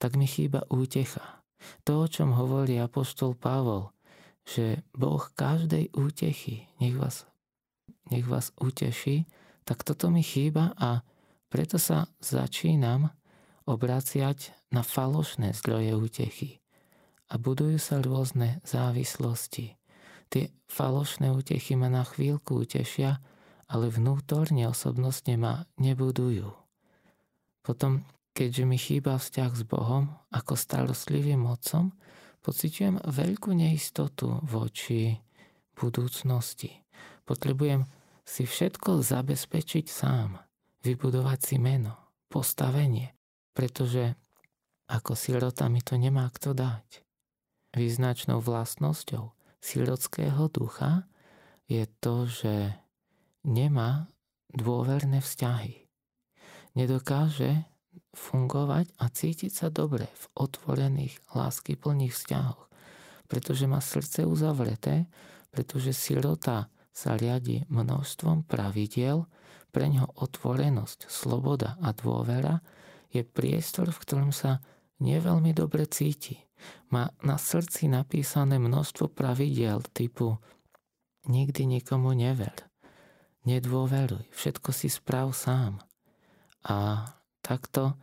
tak 0.00 0.16
mi 0.16 0.24
chýba 0.24 0.64
útecha. 0.72 1.44
To, 1.84 2.02
o 2.02 2.06
čom 2.08 2.32
hovorí 2.32 2.80
apoštol 2.80 3.36
Pavol, 3.36 3.92
že 4.48 4.80
Boh 4.96 5.20
každej 5.36 5.92
útechy, 5.92 6.64
nech 6.80 6.96
vás, 6.96 7.28
nech 8.08 8.24
vás 8.24 8.56
uteší, 8.56 9.28
tak 9.68 9.84
toto 9.84 10.08
mi 10.08 10.24
chýba 10.24 10.72
a 10.80 11.04
preto 11.50 11.76
sa 11.76 12.06
začínam 12.22 13.10
obraciať 13.66 14.54
na 14.70 14.86
falošné 14.86 15.52
zdroje 15.52 15.92
útechy. 15.98 16.50
A 17.30 17.38
budujú 17.38 17.78
sa 17.78 17.98
rôzne 18.02 18.62
závislosti, 18.66 19.80
Tie 20.30 20.54
falošné 20.70 21.34
útechy 21.34 21.74
ma 21.74 21.90
na 21.90 22.06
chvíľku 22.06 22.62
utešia, 22.62 23.18
ale 23.66 23.90
vnútorne 23.90 24.70
osobnostne 24.70 25.34
ma 25.34 25.66
nebudujú. 25.74 26.54
Potom, 27.66 28.06
keďže 28.30 28.64
mi 28.64 28.78
chýba 28.78 29.18
vzťah 29.18 29.50
s 29.50 29.62
Bohom 29.66 30.06
ako 30.30 30.54
starostlivým 30.54 31.50
otcom, 31.50 31.90
pociťujem 32.46 33.02
veľkú 33.02 33.50
neistotu 33.50 34.38
voči 34.46 35.18
budúcnosti. 35.74 36.78
Potrebujem 37.26 37.90
si 38.22 38.46
všetko 38.46 39.02
zabezpečiť 39.02 39.90
sám, 39.90 40.38
vybudovať 40.84 41.38
si 41.40 41.56
meno, 41.60 41.96
postavenie, 42.32 43.12
pretože 43.52 44.16
ako 44.90 45.14
sirota 45.14 45.70
mi 45.70 45.84
to 45.84 45.94
nemá 45.94 46.26
kto 46.34 46.56
dať. 46.56 47.06
Význačnou 47.76 48.42
vlastnosťou 48.42 49.30
sirockého 49.62 50.50
ducha 50.50 51.06
je 51.70 51.86
to, 52.02 52.26
že 52.26 52.74
nemá 53.46 54.10
dôverné 54.50 55.22
vzťahy. 55.22 55.86
Nedokáže 56.74 57.70
fungovať 58.10 58.90
a 58.98 59.06
cítiť 59.06 59.52
sa 59.54 59.68
dobre 59.70 60.10
v 60.10 60.24
otvorených, 60.34 61.14
láskyplných 61.30 62.10
vzťahoch, 62.10 62.66
pretože 63.30 63.70
má 63.70 63.78
srdce 63.78 64.26
uzavreté, 64.26 65.06
pretože 65.54 65.94
sirota 65.94 66.66
sa 67.00 67.16
riadi 67.16 67.64
množstvom 67.72 68.44
pravidiel, 68.44 69.24
pre 69.70 69.86
ňo 69.86 70.18
otvorenosť, 70.20 71.06
sloboda 71.08 71.78
a 71.80 71.94
dôvera 71.94 72.60
je 73.14 73.22
priestor, 73.24 73.88
v 73.88 74.02
ktorom 74.02 74.30
sa 74.34 74.60
neveľmi 75.00 75.54
dobre 75.56 75.86
cíti. 75.88 76.36
Má 76.92 77.08
na 77.24 77.40
srdci 77.40 77.88
napísané 77.88 78.60
množstvo 78.60 79.08
pravidiel 79.08 79.80
typu 79.96 80.36
nikdy 81.24 81.64
nikomu 81.80 82.12
never, 82.12 82.52
nedôveruj, 83.48 84.28
všetko 84.34 84.70
si 84.74 84.92
správ 84.92 85.32
sám. 85.32 85.80
A 86.68 87.08
takto 87.40 87.96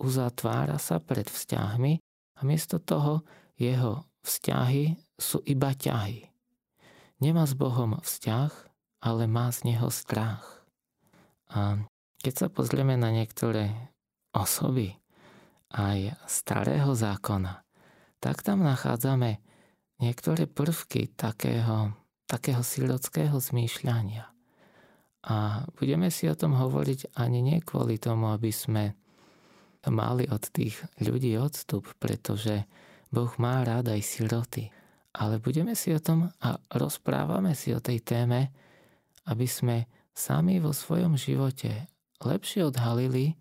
uzatvára 0.00 0.80
sa 0.80 0.96
pred 1.02 1.28
vzťahmi 1.28 1.92
a 2.38 2.40
miesto 2.48 2.80
toho 2.80 3.26
jeho 3.60 4.08
vzťahy 4.24 4.96
sú 5.20 5.44
iba 5.44 5.76
ťahy. 5.76 6.31
Nemá 7.22 7.46
s 7.46 7.54
Bohom 7.54 8.02
vzťah, 8.02 8.50
ale 8.98 9.30
má 9.30 9.46
z 9.54 9.70
neho 9.70 9.94
strach. 9.94 10.66
A 11.54 11.78
keď 12.18 12.34
sa 12.34 12.48
pozrieme 12.50 12.98
na 12.98 13.14
niektoré 13.14 13.70
osoby, 14.34 14.98
aj 15.70 16.18
starého 16.26 16.98
zákona, 16.98 17.62
tak 18.18 18.42
tam 18.42 18.66
nachádzame 18.66 19.38
niektoré 20.02 20.50
prvky 20.50 21.14
takého, 21.14 21.94
takého 22.26 22.66
silockého 22.66 23.38
zmýšľania. 23.38 24.26
A 25.22 25.62
budeme 25.78 26.10
si 26.10 26.26
o 26.26 26.34
tom 26.34 26.58
hovoriť 26.58 27.14
ani 27.14 27.38
nie 27.38 27.62
kvôli 27.62 28.02
tomu, 28.02 28.34
aby 28.34 28.50
sme 28.50 28.98
mali 29.86 30.26
od 30.26 30.42
tých 30.50 30.74
ľudí 30.98 31.38
odstup, 31.38 31.86
pretože 32.02 32.66
Boh 33.14 33.30
má 33.38 33.62
rád 33.62 33.94
aj 33.94 34.02
siroty. 34.02 34.74
Ale 35.12 35.36
budeme 35.38 35.76
si 35.76 35.92
o 35.92 36.00
tom 36.00 36.32
a 36.40 36.56
rozprávame 36.72 37.52
si 37.52 37.72
o 37.76 37.80
tej 37.84 38.00
téme, 38.00 38.48
aby 39.28 39.44
sme 39.44 39.88
sami 40.16 40.60
vo 40.60 40.72
svojom 40.72 41.16
živote 41.20 41.88
lepšie 42.22 42.64
odhalili, 42.64 43.36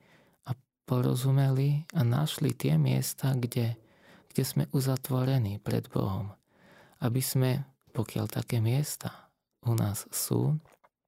porozumeli 0.91 1.87
a 1.95 2.03
našli 2.03 2.51
tie 2.51 2.75
miesta, 2.75 3.31
kde, 3.31 3.79
kde 4.27 4.43
sme 4.43 4.63
uzatvorení 4.75 5.63
pred 5.63 5.87
Bohom. 5.87 6.35
Aby 6.99 7.23
sme, 7.23 7.63
pokiaľ 7.95 8.27
také 8.27 8.59
miesta 8.59 9.31
u 9.63 9.71
nás 9.71 10.03
sú, 10.11 10.59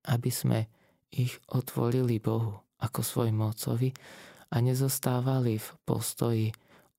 aby 0.08 0.32
sme 0.32 0.72
ich 1.12 1.36
otvorili 1.52 2.24
Bohu 2.24 2.64
ako 2.80 3.04
svoj 3.04 3.36
mocovi 3.36 3.92
a 4.56 4.64
nezostávali 4.64 5.60
v 5.60 5.70
postoji 5.84 6.48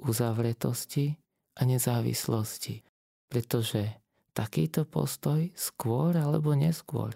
uzavretosti 0.05 1.17
a 1.57 1.65
nezávislosti. 1.65 2.94
Pretože 3.35 3.91
takýto 4.31 4.87
postoj 4.87 5.51
skôr 5.59 6.15
alebo 6.15 6.55
neskôr 6.55 7.11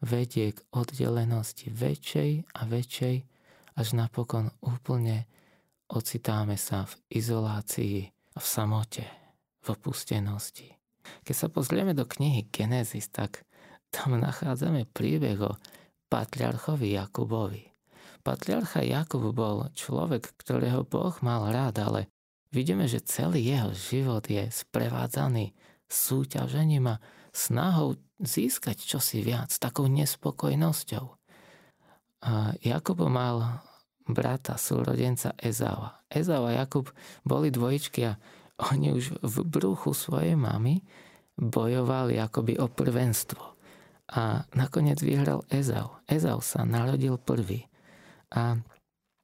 vedie 0.00 0.56
k 0.56 0.64
oddelenosti 0.72 1.68
väčšej 1.68 2.56
a 2.56 2.64
väčšej, 2.64 3.16
až 3.76 3.88
napokon 3.92 4.48
úplne 4.64 5.28
ocitáme 5.92 6.56
sa 6.56 6.88
v 6.88 7.20
izolácii 7.20 8.08
a 8.08 8.38
v 8.40 8.46
samote, 8.48 9.04
v 9.60 9.66
opustenosti. 9.68 10.72
Keď 11.28 11.36
sa 11.36 11.52
pozrieme 11.52 11.92
do 11.92 12.08
knihy 12.08 12.48
Genesis, 12.48 13.12
tak 13.12 13.44
tam 13.92 14.16
nachádzame 14.16 14.88
príbeh 14.88 15.44
o 15.44 15.60
patriarchovi 16.08 16.96
Jakubovi. 16.96 17.68
Patriarcha 18.24 18.80
Jakub 18.80 19.28
bol 19.36 19.68
človek, 19.76 20.40
ktorého 20.40 20.88
Boh 20.88 21.12
mal 21.20 21.52
rád, 21.52 21.84
ale 21.84 22.00
vidíme, 22.50 22.86
že 22.86 23.02
celý 23.02 23.46
jeho 23.46 23.70
život 23.74 24.26
je 24.26 24.46
sprevádzaný 24.50 25.54
súťažením 25.90 26.94
a 26.94 27.00
snahou 27.34 27.98
získať 28.22 28.78
čosi 28.78 29.22
viac, 29.22 29.50
takou 29.56 29.86
nespokojnosťou. 29.90 31.06
A 32.20 32.52
Jakub 32.60 33.00
mal 33.08 33.64
brata, 34.04 34.60
súrodenca 34.60 35.32
Ezava. 35.40 36.04
Ezau 36.10 36.46
a 36.46 36.52
Jakub 36.58 36.90
boli 37.24 37.48
dvojičky 37.48 38.00
a 38.04 38.18
oni 38.74 38.92
už 38.92 39.24
v 39.24 39.36
bruchu 39.46 39.96
svojej 39.96 40.36
mamy 40.36 40.84
bojovali 41.40 42.20
akoby 42.20 42.60
o 42.60 42.68
prvenstvo. 42.68 43.56
A 44.10 44.44
nakoniec 44.52 45.00
vyhral 45.00 45.46
Ezau. 45.48 46.02
Ezau 46.04 46.42
sa 46.44 46.66
narodil 46.66 47.16
prvý. 47.16 47.64
A 48.34 48.58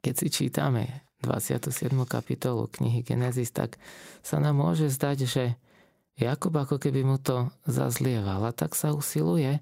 keď 0.00 0.14
si 0.14 0.26
čítame 0.30 1.06
27. 1.25 1.92
kapitolu 2.04 2.68
knihy 2.68 3.00
Genesis, 3.00 3.52
tak 3.54 3.80
sa 4.20 4.37
nám 4.37 4.61
môže 4.61 4.92
zdať, 4.92 5.18
že 5.25 5.44
Jakub 6.16 6.56
ako 6.56 6.80
keby 6.80 7.04
mu 7.04 7.20
to 7.20 7.52
zazlieval 7.68 8.40
a 8.49 8.52
tak 8.52 8.73
sa 8.73 8.96
usiluje 8.96 9.61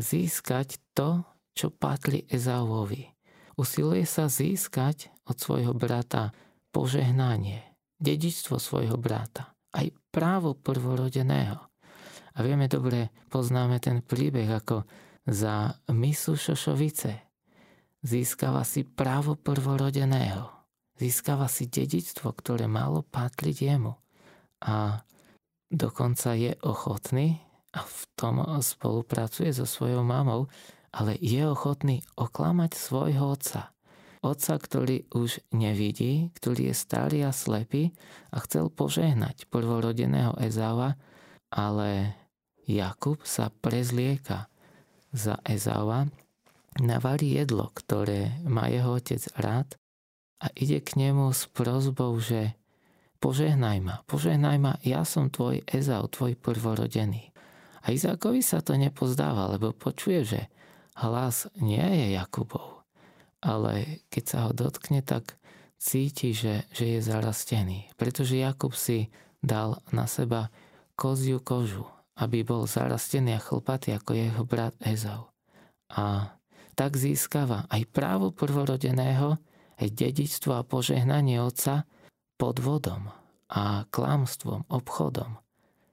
získať 0.00 0.80
to, 0.96 1.20
čo 1.52 1.68
patrí 1.68 2.24
Ezauovi. 2.32 3.12
Usiluje 3.60 4.08
sa 4.08 4.32
získať 4.32 5.12
od 5.28 5.36
svojho 5.36 5.76
brata 5.76 6.32
požehnanie, 6.72 7.60
dedičstvo 8.00 8.56
svojho 8.56 8.96
brata, 8.96 9.52
aj 9.76 9.92
právo 10.08 10.56
prvorodeného. 10.56 11.60
A 12.32 12.38
vieme 12.40 12.64
dobre, 12.72 13.12
poznáme 13.28 13.76
ten 13.76 14.00
príbeh, 14.00 14.48
ako 14.48 14.88
za 15.28 15.76
misu 15.92 16.40
Šošovice 16.40 17.32
získava 18.00 18.64
si 18.64 18.82
právo 18.82 19.36
prvorodeného. 19.36 20.61
Získava 21.02 21.50
si 21.50 21.66
dedičstvo, 21.66 22.30
ktoré 22.30 22.70
malo 22.70 23.02
patriť 23.02 23.56
jemu. 23.74 23.98
A 24.62 25.02
dokonca 25.66 26.38
je 26.38 26.54
ochotný 26.62 27.42
a 27.74 27.82
v 27.82 28.00
tom 28.14 28.38
spolupracuje 28.62 29.50
so 29.50 29.66
svojou 29.66 30.06
mamou, 30.06 30.46
ale 30.94 31.18
je 31.18 31.42
ochotný 31.42 32.06
oklamať 32.14 32.78
svojho 32.78 33.34
otca. 33.34 33.74
Otca, 34.22 34.54
ktorý 34.54 35.10
už 35.10 35.42
nevidí, 35.50 36.30
ktorý 36.38 36.70
je 36.70 36.74
starý 36.78 37.26
a 37.26 37.34
slepý 37.34 37.90
a 38.30 38.38
chcel 38.46 38.70
požehnať 38.70 39.50
prvorodeného 39.50 40.38
Ezáva, 40.38 40.94
ale 41.50 42.14
Jakub 42.62 43.18
sa 43.26 43.50
prezlieka 43.50 44.46
za 45.10 45.42
Ezáva, 45.42 46.06
navarí 46.78 47.34
jedlo, 47.34 47.74
ktoré 47.74 48.38
má 48.46 48.70
jeho 48.70 49.02
otec 49.02 49.18
rád 49.34 49.81
a 50.42 50.50
ide 50.58 50.82
k 50.82 50.98
nemu 50.98 51.30
s 51.30 51.46
prozbou, 51.54 52.18
že 52.18 52.58
požehnaj 53.22 53.78
ma, 53.78 53.96
požehnaj 54.10 54.58
ma, 54.58 54.74
ja 54.82 55.06
som 55.06 55.30
tvoj 55.30 55.62
Ezau, 55.70 56.10
tvoj 56.10 56.34
prvorodený. 56.34 57.30
A 57.82 57.94
Izákovi 57.94 58.42
sa 58.42 58.58
to 58.58 58.74
nepozdáva, 58.74 59.50
lebo 59.54 59.70
počuje, 59.70 60.26
že 60.26 60.40
hlas 60.98 61.46
nie 61.58 61.82
je 61.82 62.18
Jakubov, 62.18 62.82
ale 63.38 64.02
keď 64.10 64.24
sa 64.26 64.38
ho 64.46 64.50
dotkne, 64.50 65.02
tak 65.02 65.38
cíti, 65.78 66.34
že, 66.34 66.66
že 66.74 66.98
je 66.98 67.00
zarastený, 67.02 67.90
pretože 67.98 68.38
Jakub 68.38 68.74
si 68.74 69.10
dal 69.42 69.82
na 69.90 70.06
seba 70.06 70.50
koziu 70.94 71.42
kožu, 71.42 71.86
aby 72.14 72.46
bol 72.46 72.70
zarastený 72.70 73.34
a 73.38 73.42
chlpatý 73.42 73.98
ako 73.98 74.14
jeho 74.14 74.42
brat 74.46 74.74
Ezau. 74.82 75.34
A 75.90 76.38
tak 76.78 76.94
získava 76.94 77.66
aj 77.66 77.82
právo 77.90 78.30
prvorodeného, 78.30 79.42
aj 79.78 79.88
dedičstvo 79.88 80.56
a 80.56 80.66
požehnanie 80.66 81.40
otca, 81.40 81.84
podvodom 82.36 83.12
a 83.52 83.84
klamstvom, 83.92 84.66
obchodom. 84.72 85.38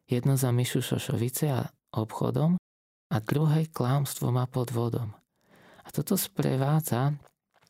Jedno 0.10 0.40
za 0.40 0.50
Mišu 0.50 0.82
Šošovice 0.82 1.46
a 1.54 1.70
obchodom 1.94 2.58
a 3.14 3.16
druhé 3.22 3.70
klamstvom 3.70 4.42
a 4.42 4.46
podvodom. 4.50 5.14
A 5.86 5.88
toto 5.94 6.18
sprevádza 6.18 7.18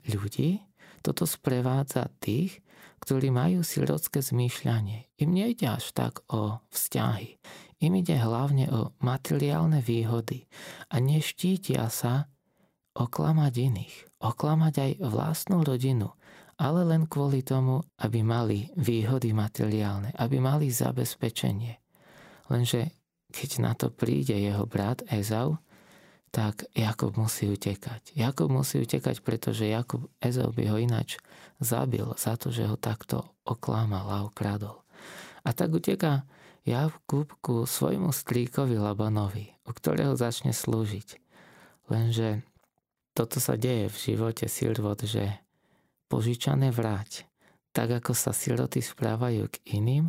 ľudí, 0.07 0.63
toto 1.03 1.23
sprevádza 1.23 2.11
tých, 2.19 2.59
ktorí 2.99 3.31
majú 3.31 3.63
sirocké 3.63 4.19
zmýšľanie. 4.19 5.07
Im 5.23 5.31
nejde 5.31 5.71
až 5.71 5.95
tak 5.95 6.19
o 6.27 6.59
vzťahy. 6.71 7.39
Im 7.79 7.95
ide 7.95 8.19
hlavne 8.19 8.67
o 8.67 8.91
materiálne 8.99 9.79
výhody 9.79 10.51
a 10.91 10.99
neštítia 10.99 11.87
sa 11.87 12.27
oklamať 12.99 13.53
iných, 13.55 13.95
oklamať 14.19 14.73
aj 14.75 14.91
vlastnú 15.07 15.63
rodinu, 15.63 16.11
ale 16.59 16.83
len 16.83 17.07
kvôli 17.07 17.39
tomu, 17.39 17.79
aby 18.03 18.19
mali 18.19 18.67
výhody 18.75 19.31
materiálne, 19.31 20.11
aby 20.19 20.43
mali 20.43 20.67
zabezpečenie. 20.67 21.79
Lenže 22.51 22.91
keď 23.31 23.49
na 23.63 23.71
to 23.77 23.87
príde 23.87 24.35
jeho 24.35 24.67
brat 24.67 25.05
Ezau, 25.07 25.61
tak 26.29 26.67
Jakub 26.77 27.17
musí 27.17 27.49
utekať. 27.49 28.13
Jakub 28.13 28.51
musí 28.53 28.83
utekať, 28.83 29.25
pretože 29.25 29.65
Jakub 29.65 30.11
Ezau 30.21 30.53
by 30.53 30.63
ho 30.69 30.77
ináč 30.77 31.17
zabil 31.57 32.05
za 32.19 32.37
to, 32.37 32.53
že 32.53 32.69
ho 32.69 32.77
takto 32.77 33.25
oklamal 33.47 34.05
a 34.11 34.17
okradol. 34.27 34.85
A 35.41 35.55
tak 35.55 35.73
uteká 35.73 36.27
Jakub 36.67 37.33
ku 37.41 37.65
svojmu 37.65 38.13
strýkovi 38.13 38.77
Labanovi, 38.77 39.57
u 39.65 39.71
ktorého 39.73 40.13
začne 40.13 40.53
slúžiť. 40.53 41.17
Lenže 41.89 42.45
toto 43.19 43.43
sa 43.43 43.59
deje 43.59 43.91
v 43.91 43.97
živote 43.99 44.47
sirvot, 44.47 45.03
že 45.03 45.43
požičané 46.07 46.71
vráť. 46.71 47.27
Tak 47.75 47.99
ako 47.99 48.15
sa 48.15 48.31
siroty 48.31 48.79
správajú 48.79 49.51
k 49.51 49.75
iným, 49.75 50.07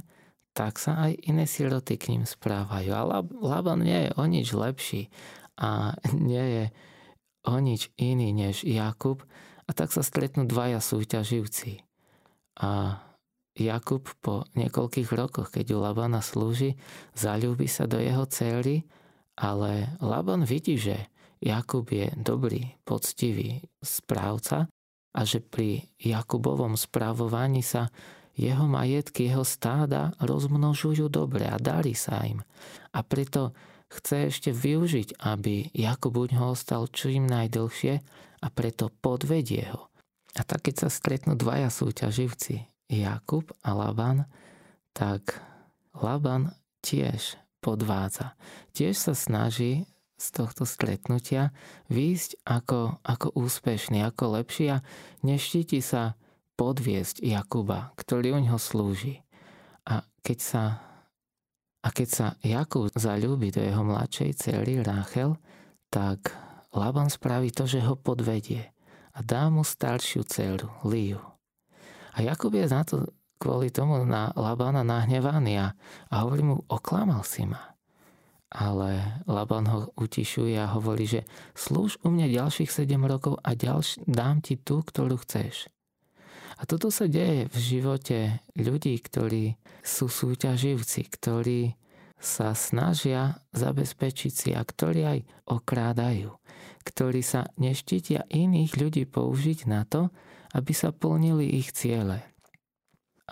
tak 0.54 0.78
sa 0.78 1.10
aj 1.10 1.18
iné 1.26 1.50
siroty 1.50 1.98
k 1.98 2.14
ním 2.14 2.22
správajú. 2.22 2.94
A 2.94 3.02
Laban 3.42 3.82
nie 3.82 4.06
je 4.06 4.10
o 4.14 4.24
nič 4.30 4.54
lepší 4.54 5.10
a 5.58 5.98
nie 6.14 6.38
je 6.38 6.64
o 7.50 7.58
nič 7.58 7.90
iný 7.98 8.30
než 8.30 8.62
Jakub. 8.62 9.26
A 9.66 9.74
tak 9.74 9.90
sa 9.90 10.06
stretnú 10.06 10.46
dvaja 10.46 10.78
súťaživci. 10.78 11.82
A 12.62 13.02
Jakub 13.58 14.06
po 14.22 14.46
niekoľkých 14.54 15.10
rokoch, 15.10 15.50
keď 15.50 15.74
u 15.74 15.82
Labana 15.82 16.22
slúži, 16.22 16.78
zalúbi 17.18 17.66
sa 17.66 17.90
do 17.90 17.98
jeho 17.98 18.22
cély, 18.30 18.86
ale 19.34 19.98
Laban 19.98 20.46
vidí, 20.46 20.78
že 20.78 21.10
Jakub 21.40 21.88
je 21.88 22.12
dobrý, 22.20 22.76
poctivý 22.84 23.64
správca 23.80 24.68
a 25.16 25.20
že 25.24 25.40
pri 25.40 25.88
Jakubovom 25.96 26.76
správovaní 26.76 27.64
sa 27.64 27.88
jeho 28.36 28.68
majetky, 28.68 29.26
jeho 29.26 29.44
stáda 29.44 30.14
rozmnožujú 30.20 31.08
dobre 31.10 31.48
a 31.48 31.56
darí 31.56 31.96
sa 31.96 32.22
im. 32.24 32.44
A 32.94 33.00
preto 33.02 33.56
chce 33.90 34.30
ešte 34.30 34.50
využiť, 34.54 35.18
aby 35.20 35.72
Jakub 35.74 36.14
u 36.14 36.24
ňoho 36.30 36.54
ostal 36.54 36.86
čím 36.92 37.26
najdlhšie 37.26 37.94
a 38.40 38.46
preto 38.48 38.92
podvedie 39.02 39.66
ho. 39.72 39.90
A 40.38 40.46
tak 40.46 40.70
keď 40.70 40.86
sa 40.86 40.88
stretnú 40.88 41.34
dvaja 41.34 41.68
súťaživci, 41.68 42.70
Jakub 42.86 43.50
a 43.66 43.74
Laban, 43.74 44.30
tak 44.94 45.42
Laban 45.94 46.54
tiež 46.82 47.38
podvádza. 47.62 48.38
Tiež 48.72 48.94
sa 48.96 49.14
snaží 49.14 49.90
z 50.20 50.26
tohto 50.36 50.68
stretnutia 50.68 51.56
výjsť 51.88 52.44
ako, 52.44 53.00
ako 53.00 53.32
úspešný, 53.32 54.04
ako 54.04 54.36
lepší 54.36 54.76
a 54.76 54.84
neštíti 55.24 55.80
sa 55.80 56.20
podviesť 56.60 57.24
Jakuba, 57.24 57.96
ktorý 57.96 58.36
u 58.36 58.38
ňoho 58.44 58.60
slúži. 58.60 59.24
A 59.88 60.04
keď 60.20 60.38
sa, 60.44 60.62
a 61.80 61.88
keď 61.88 62.08
sa 62.12 62.26
Jakub 62.44 62.92
zalúbi 62.92 63.48
do 63.48 63.64
jeho 63.64 63.80
mladšej 63.80 64.30
cery 64.36 64.84
Ráchel, 64.84 65.40
tak 65.88 66.36
Laban 66.76 67.08
spraví 67.08 67.48
to, 67.50 67.64
že 67.64 67.80
ho 67.80 67.96
podvedie 67.96 68.68
a 69.16 69.18
dá 69.24 69.48
mu 69.48 69.64
staršiu 69.64 70.22
dceru, 70.22 70.68
Liu. 70.84 71.18
A 72.14 72.22
Jakub 72.22 72.52
je 72.54 72.68
na 72.68 72.84
to 72.84 73.08
kvôli 73.40 73.72
tomu 73.72 74.04
na 74.04 74.28
Labana 74.36 74.84
nahnevaný 74.84 75.64
a, 75.64 75.72
a 76.12 76.14
hovorí 76.22 76.44
mu, 76.44 76.60
oklamal 76.68 77.24
si 77.24 77.48
ma. 77.48 77.79
Ale 78.50 79.22
Laban 79.30 79.70
ho 79.70 79.94
utišuje 79.94 80.58
a 80.58 80.74
hovorí, 80.74 81.06
že 81.06 81.20
slúž 81.54 82.02
u 82.02 82.10
mňa 82.10 82.34
ďalších 82.34 82.70
7 82.70 82.98
rokov 83.06 83.38
a 83.46 83.54
ďalš, 83.54 84.02
dám 84.10 84.42
ti 84.42 84.58
tú, 84.58 84.82
ktorú 84.82 85.22
chceš. 85.22 85.70
A 86.60 86.66
toto 86.68 86.92
sa 86.92 87.08
deje 87.08 87.48
v 87.48 87.56
živote 87.56 88.18
ľudí, 88.58 88.98
ktorí 89.00 89.56
sú 89.80 90.12
súťaživci, 90.12 91.00
ktorí 91.08 91.78
sa 92.20 92.52
snažia 92.52 93.40
zabezpečiť 93.56 94.32
si 94.32 94.50
a 94.52 94.60
ktorí 94.60 95.00
aj 95.08 95.18
okrádajú, 95.48 96.36
ktorí 96.84 97.24
sa 97.24 97.48
neštítia 97.56 98.28
iných 98.28 98.76
ľudí 98.76 99.08
použiť 99.08 99.64
na 99.64 99.88
to, 99.88 100.12
aby 100.52 100.76
sa 100.76 100.92
plnili 100.92 101.48
ich 101.48 101.72
ciele. 101.72 102.20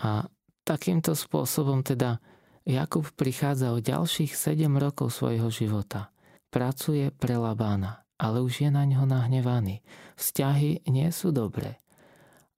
A 0.01 0.25
takýmto 0.65 1.13
spôsobom 1.13 1.85
teda 1.85 2.25
Jakub 2.69 3.09
prichádza 3.17 3.73
o 3.73 3.81
ďalších 3.81 4.37
7 4.37 4.69
rokov 4.77 5.17
svojho 5.17 5.49
života. 5.49 6.13
Pracuje 6.53 7.09
pre 7.09 7.41
Labána, 7.41 8.05
ale 8.21 8.45
už 8.45 8.61
je 8.61 8.69
na 8.69 8.85
ňo 8.85 9.09
nahnevaný. 9.09 9.81
Vzťahy 10.21 10.85
nie 10.85 11.09
sú 11.09 11.33
dobré. 11.33 11.81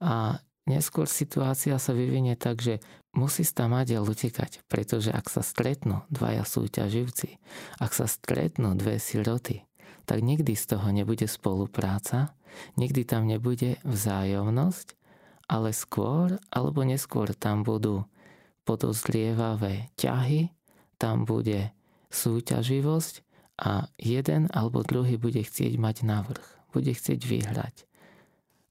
A 0.02 0.42
neskôr 0.66 1.06
situácia 1.06 1.78
sa 1.78 1.94
vyvinie 1.94 2.34
tak, 2.34 2.58
že 2.58 2.82
musí 3.14 3.46
Stamadiel 3.46 4.02
utekať, 4.02 4.66
pretože 4.66 5.14
ak 5.14 5.30
sa 5.30 5.46
stretnú 5.46 6.02
dvaja 6.10 6.42
súťaživci, 6.42 7.38
ak 7.78 7.94
sa 7.94 8.10
stretnú 8.10 8.74
dve 8.74 8.98
siroty, 8.98 9.62
tak 10.10 10.26
nikdy 10.26 10.58
z 10.58 10.74
toho 10.74 10.90
nebude 10.90 11.30
spolupráca, 11.30 12.34
nikdy 12.74 13.06
tam 13.06 13.30
nebude 13.30 13.78
vzájomnosť, 13.86 14.98
ale 15.46 15.70
skôr 15.70 16.34
alebo 16.50 16.82
neskôr 16.82 17.30
tam 17.30 17.62
budú 17.62 18.10
podozrievavé 18.64 19.92
ťahy, 19.96 20.52
tam 21.00 21.24
bude 21.24 21.72
súťaživosť 22.12 23.14
a 23.60 23.88
jeden 23.96 24.48
alebo 24.52 24.84
druhý 24.84 25.16
bude 25.16 25.40
chcieť 25.40 25.76
mať 25.80 25.96
navrh, 26.04 26.46
bude 26.72 26.92
chcieť 26.92 27.20
vyhrať. 27.24 27.76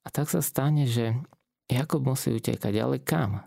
A 0.06 0.08
tak 0.10 0.30
sa 0.30 0.42
stane, 0.42 0.90
že 0.90 1.14
Jakob 1.70 2.02
musí 2.02 2.34
utekať, 2.34 2.74
ale 2.82 2.98
kam? 2.98 3.46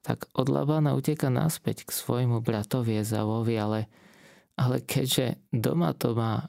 tak 0.00 0.26
od 0.32 0.48
Labána 0.48 0.96
uteka 0.96 1.28
naspäť 1.28 1.84
k 1.84 1.90
svojmu 1.92 2.40
bratovi 2.40 3.04
Ezavovi, 3.04 3.54
ale, 3.60 3.80
ale 4.56 4.80
keďže 4.80 5.36
doma 5.52 5.92
to 5.92 6.16
má 6.16 6.48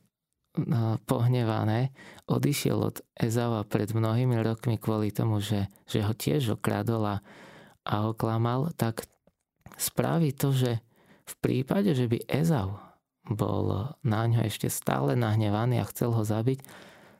no, 0.55 0.95
pohnevané, 1.03 1.91
odišiel 2.31 2.79
od 2.79 2.97
Ezava 3.19 3.67
pred 3.67 3.91
mnohými 3.91 4.39
rokmi 4.39 4.79
kvôli 4.79 5.11
tomu, 5.11 5.43
že, 5.43 5.67
že 5.83 5.99
ho 6.03 6.15
tiež 6.15 6.55
okradol 6.59 7.03
a, 7.03 7.17
a 7.85 8.09
oklamal, 8.09 8.73
tak 8.77 9.05
spraví 9.77 10.33
to, 10.35 10.53
že 10.53 10.81
v 11.25 11.33
prípade, 11.41 11.93
že 11.95 12.05
by 12.05 12.27
Ezav 12.27 12.77
bol 13.25 13.93
na 14.01 14.21
ňo 14.25 14.45
ešte 14.45 14.67
stále 14.67 15.13
nahnevaný 15.13 15.79
a 15.79 15.89
chcel 15.89 16.11
ho 16.11 16.23
zabiť, 16.25 16.59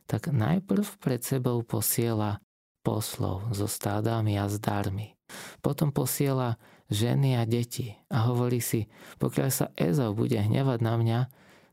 tak 0.09 0.33
najprv 0.33 0.83
pred 0.99 1.21
sebou 1.23 1.63
posiela 1.63 2.43
poslov 2.81 3.53
so 3.53 3.69
stádami 3.69 4.35
a 4.35 4.49
zdármi. 4.49 5.15
Potom 5.63 5.93
posiela 5.95 6.59
ženy 6.91 7.39
a 7.39 7.47
deti 7.47 7.95
a 8.11 8.27
hovorí 8.27 8.59
si, 8.59 8.91
pokiaľ 9.21 9.49
sa 9.53 9.71
Ezau 9.79 10.11
bude 10.11 10.35
hnevať 10.35 10.79
na 10.83 10.93
mňa, 10.99 11.19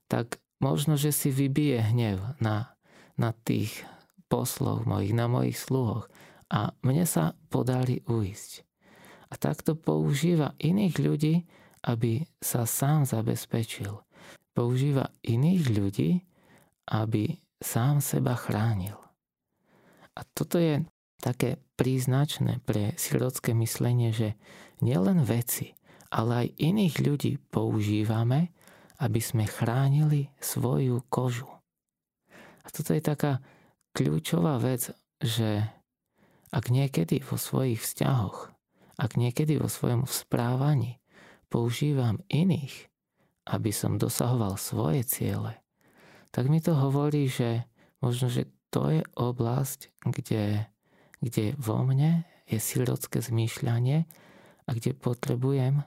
tak 0.07 0.39
možno, 0.63 0.95
že 0.95 1.11
si 1.11 1.35
vybije 1.35 1.91
hnev 1.91 2.39
na, 2.39 2.79
na 3.19 3.35
tých 3.35 3.83
poslov 4.31 4.87
mojich, 4.87 5.17
na 5.17 5.27
mojich 5.27 5.59
sluhoch 5.59 6.07
a 6.53 6.71
mne 6.87 7.09
sa 7.09 7.35
podarí 7.51 8.07
uísť. 8.07 8.68
A 9.29 9.35
takto 9.37 9.77
používa 9.77 10.57
iných 10.57 10.97
ľudí, 10.99 11.35
aby 11.85 12.25
sa 12.41 12.65
sám 12.65 13.05
zabezpečil. 13.05 14.01
Používa 14.57 15.13
iných 15.23 15.65
ľudí, 15.71 16.11
aby 16.89 17.37
sám 17.61 18.01
seba 18.01 18.35
chránil. 18.35 18.97
A 20.19 20.27
toto 20.35 20.59
je 20.59 20.83
také 21.23 21.63
príznačné 21.79 22.59
pre 22.67 22.97
sirocké 22.99 23.55
myslenie, 23.55 24.11
že 24.11 24.35
nielen 24.83 25.23
veci, 25.23 25.79
ale 26.11 26.47
aj 26.47 26.59
iných 26.59 26.97
ľudí 27.05 27.33
používame, 27.53 28.51
aby 28.99 29.21
sme 29.23 29.47
chránili 29.47 30.33
svoju 30.43 31.07
kožu. 31.07 31.47
A 32.67 32.69
toto 32.75 32.97
je 32.97 33.03
taká 33.03 33.39
kľúčová 33.95 34.59
vec, 34.59 34.91
že 35.23 35.63
ak 36.51 36.73
niekedy 36.73 37.23
vo 37.23 37.39
svojich 37.39 37.79
vzťahoch, 37.79 38.51
ak 38.99 39.15
niekedy 39.15 39.57
vo 39.57 39.71
svojom 39.71 40.05
správaní 40.05 40.99
používam 41.49 42.21
iných, 42.29 42.91
aby 43.49 43.71
som 43.73 43.97
dosahoval 43.97 44.61
svoje 44.61 45.07
ciele, 45.07 45.57
tak 46.35 46.51
mi 46.53 46.61
to 46.61 46.77
hovorí, 46.77 47.31
že 47.31 47.65
možno, 48.05 48.29
že 48.29 48.51
to 48.69 48.93
je 48.93 49.03
oblasť, 49.17 50.05
kde 50.05 50.69
kde 51.21 51.59
vo 51.59 51.83
mne 51.83 52.23
je 52.47 52.59
sirocké 52.63 53.19
zmýšľanie 53.19 54.07
a 54.65 54.71
kde 54.71 54.95
potrebujem 54.95 55.83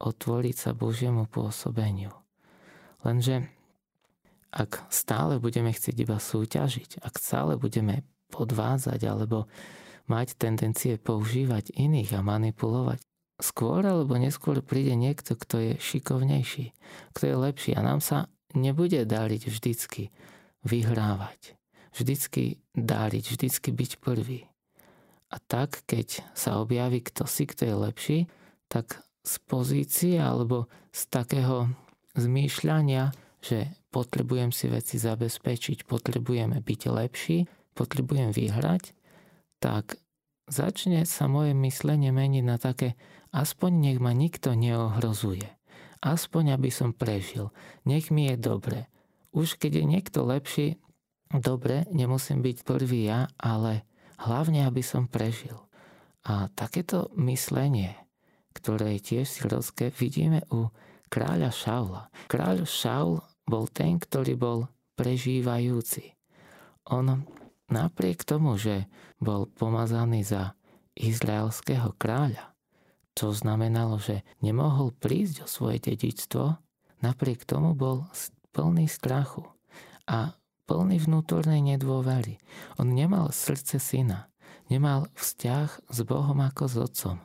otvoriť 0.00 0.56
sa 0.56 0.70
Božiemu 0.76 1.24
pôsobeniu. 1.24 2.12
Lenže 3.00 3.48
ak 4.54 4.86
stále 4.92 5.42
budeme 5.42 5.72
chcieť 5.74 5.96
iba 5.98 6.20
súťažiť, 6.20 7.02
ak 7.02 7.14
stále 7.18 7.58
budeme 7.58 8.06
podvádzať 8.30 9.00
alebo 9.08 9.50
mať 10.06 10.36
tendencie 10.36 11.00
používať 11.00 11.72
iných 11.74 12.16
a 12.16 12.20
manipulovať, 12.20 13.00
skôr 13.40 13.82
alebo 13.82 14.14
neskôr 14.20 14.60
príde 14.60 14.94
niekto, 14.94 15.34
kto 15.34 15.56
je 15.60 15.72
šikovnejší, 15.80 16.76
kto 17.16 17.24
je 17.24 17.34
lepší 17.34 17.70
a 17.74 17.82
nám 17.82 18.04
sa 18.04 18.30
nebude 18.54 19.02
dariť 19.02 19.42
vždycky 19.50 20.14
vyhrávať, 20.62 21.58
vždycky 21.92 22.62
dáriť, 22.72 23.24
vždycky 23.34 23.68
byť 23.74 23.92
prvý. 23.98 24.46
A 25.34 25.42
tak, 25.42 25.82
keď 25.90 26.22
sa 26.36 26.62
objaví 26.62 27.02
kto 27.02 27.26
si, 27.26 27.44
kto 27.48 27.66
je 27.66 27.74
lepší, 27.74 28.18
tak 28.70 29.02
z 29.24 29.34
pozície 29.50 30.14
alebo 30.20 30.70
z 30.94 31.10
takého 31.10 31.72
zmýšľania, 32.14 33.10
že 33.42 33.72
potrebujem 33.90 34.54
si 34.54 34.70
veci 34.70 34.96
zabezpečiť, 35.00 35.88
potrebujeme 35.90 36.62
byť 36.62 36.80
lepší, 36.86 37.38
potrebujem 37.74 38.30
vyhrať, 38.30 38.94
tak 39.64 39.96
začne 40.44 41.08
sa 41.08 41.24
moje 41.24 41.56
myslenie 41.56 42.12
meniť 42.12 42.44
na 42.44 42.60
také, 42.60 43.00
aspoň 43.32 43.70
nech 43.80 43.98
ma 44.04 44.12
nikto 44.12 44.52
neohrozuje. 44.52 45.48
Aspoň 46.04 46.60
aby 46.60 46.68
som 46.68 46.92
prežil. 46.92 47.48
Nech 47.88 48.12
mi 48.12 48.28
je 48.28 48.36
dobre. 48.36 48.92
Už 49.32 49.56
keď 49.56 49.80
je 49.80 49.84
niekto 49.88 50.20
lepší, 50.28 50.76
dobre, 51.32 51.88
nemusím 51.88 52.44
byť 52.44 52.60
prvý 52.60 53.08
ja, 53.08 53.24
ale 53.40 53.88
hlavne 54.20 54.68
aby 54.68 54.84
som 54.84 55.08
prežil. 55.08 55.56
A 56.28 56.52
takéto 56.52 57.08
myslenie, 57.16 57.96
ktoré 58.52 59.00
je 59.00 59.16
tiež 59.16 59.26
silovské, 59.32 59.88
vidíme 59.96 60.44
u 60.52 60.68
kráľa 61.08 61.48
Šaula. 61.48 62.02
Kráľ 62.28 62.68
Šaul 62.68 63.24
bol 63.48 63.64
ten, 63.72 63.96
ktorý 63.96 64.36
bol 64.36 64.68
prežívajúci. 65.00 66.12
On 66.92 67.24
napriek 67.70 68.24
tomu, 68.26 68.56
že 68.60 68.88
bol 69.22 69.46
pomazaný 69.48 70.24
za 70.26 70.56
izraelského 70.94 71.94
kráľa, 71.98 72.54
to 73.14 73.30
znamenalo, 73.30 74.02
že 74.02 74.26
nemohol 74.42 74.90
prísť 74.90 75.46
o 75.46 75.50
svoje 75.50 75.78
dedičstvo, 75.78 76.58
napriek 76.98 77.46
tomu 77.46 77.78
bol 77.78 78.10
plný 78.50 78.90
strachu. 78.90 79.46
A 80.10 80.34
plný 80.66 80.98
vnútornej 80.98 81.62
nedôvery. 81.62 82.42
On 82.76 82.90
nemal 82.90 83.30
srdce 83.30 83.78
syna, 83.78 84.28
nemal 84.66 85.06
vzťah 85.14 85.68
s 85.94 85.98
Bohom 86.02 86.42
ako 86.42 86.64
s 86.66 86.74
otcom. 86.76 87.16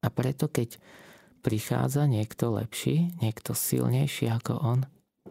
A 0.00 0.08
preto 0.08 0.48
keď 0.48 0.80
prichádza 1.44 2.08
niekto 2.08 2.56
lepší, 2.56 3.12
niekto 3.20 3.52
silnejší 3.52 4.32
ako 4.32 4.56
on, 4.56 4.80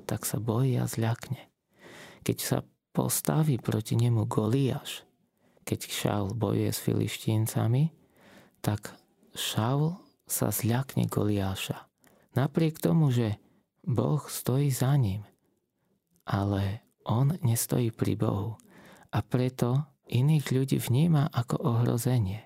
tak 0.05 0.29
sa 0.29 0.37
bojí 0.37 0.77
a 0.77 0.85
zľakne. 0.85 1.49
Keď 2.21 2.37
sa 2.37 2.57
postaví 2.91 3.61
proti 3.61 3.95
nemu 3.95 4.25
Goliáš, 4.25 5.05
keď 5.63 5.79
Šaul 5.85 6.29
bojuje 6.33 6.71
s 6.73 6.79
filištíncami, 6.81 7.93
tak 8.59 8.97
Šaul 9.37 10.01
sa 10.25 10.49
zľakne 10.49 11.05
Goliáša. 11.05 11.89
Napriek 12.33 12.81
tomu, 12.81 13.09
že 13.09 13.37
Boh 13.85 14.21
stojí 14.29 14.69
za 14.69 14.93
ním. 14.97 15.25
Ale 16.29 16.85
on 17.09 17.33
nestojí 17.41 17.89
pri 17.89 18.13
Bohu 18.13 18.53
a 19.09 19.19
preto 19.25 19.89
iných 20.09 20.45
ľudí 20.53 20.77
vníma 20.77 21.33
ako 21.33 21.57
ohrozenie. 21.57 22.45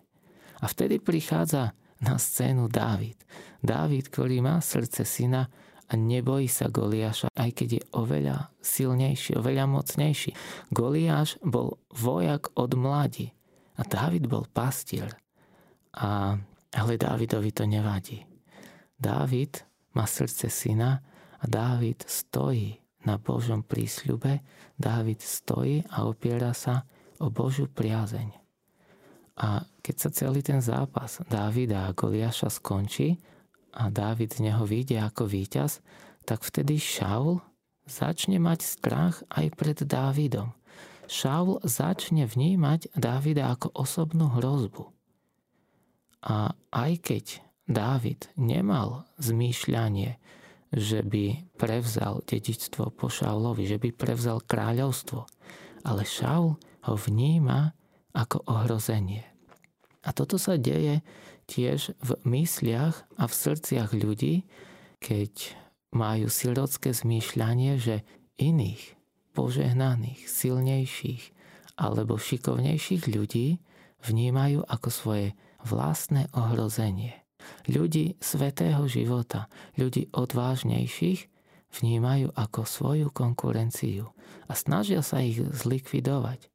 A 0.64 0.66
vtedy 0.72 1.04
prichádza 1.04 1.76
na 2.00 2.16
scénu 2.16 2.72
Dávid. 2.72 3.20
Dávid, 3.60 4.08
ktorý 4.08 4.40
má 4.40 4.64
srdce 4.64 5.04
syna 5.04 5.52
a 5.94 5.96
nebojí 5.96 6.50
sa 6.50 6.74
Goliáša, 6.74 7.30
aj 7.38 7.50
keď 7.54 7.70
je 7.78 7.82
oveľa 7.94 8.50
silnejší, 8.66 9.38
oveľa 9.38 9.70
mocnejší. 9.70 10.34
Goliáš 10.74 11.38
bol 11.46 11.78
vojak 11.94 12.50
od 12.58 12.74
mladí 12.74 13.30
a 13.78 13.86
Dávid 13.86 14.26
bol 14.26 14.50
pastier. 14.50 15.14
A, 15.94 16.34
ale 16.74 16.98
Dávidovi 16.98 17.54
to 17.54 17.70
nevadí. 17.70 18.26
Dávid 18.98 19.62
má 19.94 20.10
srdce 20.10 20.50
syna 20.50 21.06
a 21.38 21.46
Dávid 21.46 22.02
stojí 22.10 22.82
na 23.06 23.22
Božom 23.22 23.62
prísľube 23.62 24.42
Dávid 24.80 25.22
stojí 25.22 25.86
a 25.94 26.10
opiera 26.10 26.56
sa 26.56 26.88
o 27.22 27.30
Božiu 27.30 27.70
priazeň. 27.70 28.34
A 29.38 29.66
keď 29.82 29.96
sa 29.98 30.10
celý 30.10 30.42
ten 30.42 30.62
zápas 30.62 31.22
Dávida 31.26 31.90
a 31.90 31.96
Goliáša 31.96 32.50
skončí 32.50 33.18
a 33.74 33.90
Dávid 33.90 34.38
z 34.38 34.50
neho 34.50 34.64
vyjde 34.64 35.02
ako 35.02 35.26
víťaz, 35.26 35.82
tak 36.24 36.46
vtedy 36.46 36.78
Šaul 36.78 37.42
začne 37.90 38.40
mať 38.40 38.64
strach 38.64 39.26
aj 39.34 39.46
pred 39.58 39.78
Dávidom. 39.84 40.56
Šaul 41.10 41.60
začne 41.68 42.24
vnímať 42.30 42.96
Dávida 42.96 43.52
ako 43.52 43.76
osobnú 43.76 44.32
hrozbu. 44.40 44.88
A 46.24 46.56
aj 46.72 46.92
keď 47.04 47.26
Dávid 47.68 48.32
nemal 48.40 49.04
zmýšľanie, 49.20 50.16
že 50.74 51.04
by 51.04 51.54
prevzal 51.60 52.24
dedičstvo 52.24 52.96
po 52.96 53.12
Šaulovi, 53.12 53.68
že 53.68 53.78
by 53.78 53.94
prevzal 53.94 54.42
kráľovstvo, 54.42 55.28
ale 55.86 56.08
Šaul 56.08 56.56
ho 56.88 56.94
vníma 56.96 57.76
ako 58.16 58.48
ohrozenie. 58.48 59.33
A 60.04 60.12
toto 60.12 60.36
sa 60.36 60.60
deje 60.60 61.00
tiež 61.48 61.96
v 62.00 62.12
mysliach 62.28 63.08
a 63.16 63.24
v 63.28 63.34
srdciach 63.34 63.92
ľudí, 63.96 64.44
keď 65.04 65.56
majú 65.96 66.28
sirocké 66.28 66.92
zmýšľanie, 66.92 67.80
že 67.80 68.04
iných 68.40 68.96
požehnaných, 69.34 70.26
silnejších 70.30 71.24
alebo 71.80 72.22
šikovnejších 72.22 73.10
ľudí 73.10 73.60
vnímajú 74.06 74.62
ako 74.68 74.90
svoje 74.92 75.28
vlastné 75.64 76.30
ohrozenie. 76.36 77.24
Ľudí 77.68 78.20
svetého 78.24 78.88
života, 78.88 79.52
ľudí 79.76 80.08
odvážnejších 80.16 81.28
vnímajú 81.74 82.32
ako 82.38 82.62
svoju 82.64 83.08
konkurenciu 83.10 84.14
a 84.48 84.54
snažia 84.54 85.02
sa 85.02 85.20
ich 85.20 85.42
zlikvidovať. 85.42 86.48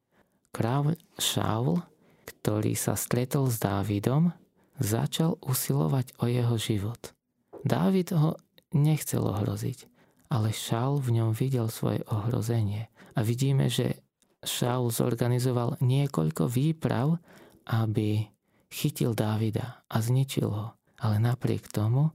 Kráľ 0.54 0.96
Šaul, 1.18 1.82
ktorý 2.28 2.76
sa 2.76 2.92
stretol 2.92 3.48
s 3.48 3.56
Dávidom, 3.56 4.36
začal 4.76 5.40
usilovať 5.40 6.12
o 6.20 6.28
jeho 6.28 6.60
život. 6.60 7.16
Dávid 7.64 8.12
ho 8.12 8.36
nechcel 8.76 9.24
ohroziť, 9.24 9.88
ale 10.28 10.52
Šaul 10.52 11.00
v 11.00 11.20
ňom 11.20 11.30
videl 11.32 11.72
svoje 11.72 12.04
ohrozenie. 12.12 12.92
A 13.16 13.24
vidíme, 13.24 13.72
že 13.72 14.04
Šaul 14.44 14.92
zorganizoval 14.92 15.80
niekoľko 15.80 16.46
výprav, 16.46 17.16
aby 17.66 18.28
chytil 18.68 19.16
Dávida 19.16 19.82
a 19.88 19.96
zničil 19.98 20.52
ho. 20.52 20.76
Ale 21.00 21.16
napriek 21.18 21.72
tomu 21.72 22.12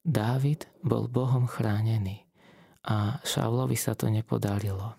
Dávid 0.00 0.64
bol 0.80 1.06
Bohom 1.06 1.44
chránený 1.44 2.24
a 2.88 3.20
Šaulovi 3.20 3.76
sa 3.76 3.92
to 3.92 4.08
nepodarilo. 4.08 4.96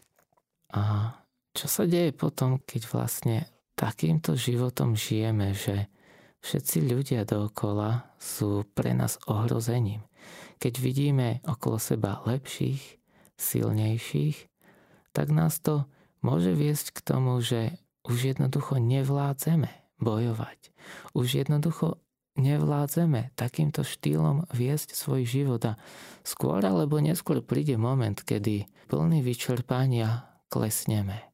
A 0.72 1.16
čo 1.52 1.68
sa 1.68 1.84
deje 1.84 2.14
potom, 2.14 2.62
keď 2.62 2.82
vlastne 2.88 3.38
takýmto 3.82 4.38
životom 4.38 4.94
žijeme, 4.94 5.58
že 5.58 5.90
všetci 6.46 6.86
ľudia 6.86 7.26
dookola 7.26 8.14
sú 8.22 8.62
pre 8.78 8.94
nás 8.94 9.18
ohrozením. 9.26 10.06
Keď 10.62 10.74
vidíme 10.78 11.42
okolo 11.50 11.82
seba 11.82 12.22
lepších, 12.30 13.02
silnejších, 13.42 14.38
tak 15.18 15.34
nás 15.34 15.58
to 15.58 15.90
môže 16.22 16.54
viesť 16.54 16.94
k 16.94 17.00
tomu, 17.02 17.42
že 17.42 17.82
už 18.06 18.38
jednoducho 18.38 18.78
nevládzeme 18.78 19.98
bojovať. 19.98 20.70
Už 21.18 21.42
jednoducho 21.42 21.98
nevládzeme 22.38 23.34
takýmto 23.34 23.82
štýlom 23.82 24.46
viesť 24.54 24.94
svoj 24.94 25.26
život 25.26 25.62
a 25.66 25.74
skôr 26.22 26.62
alebo 26.62 27.02
neskôr 27.02 27.42
príde 27.42 27.82
moment, 27.82 28.18
kedy 28.22 28.70
plný 28.88 29.26
vyčerpania 29.26 30.30
klesneme. 30.54 31.31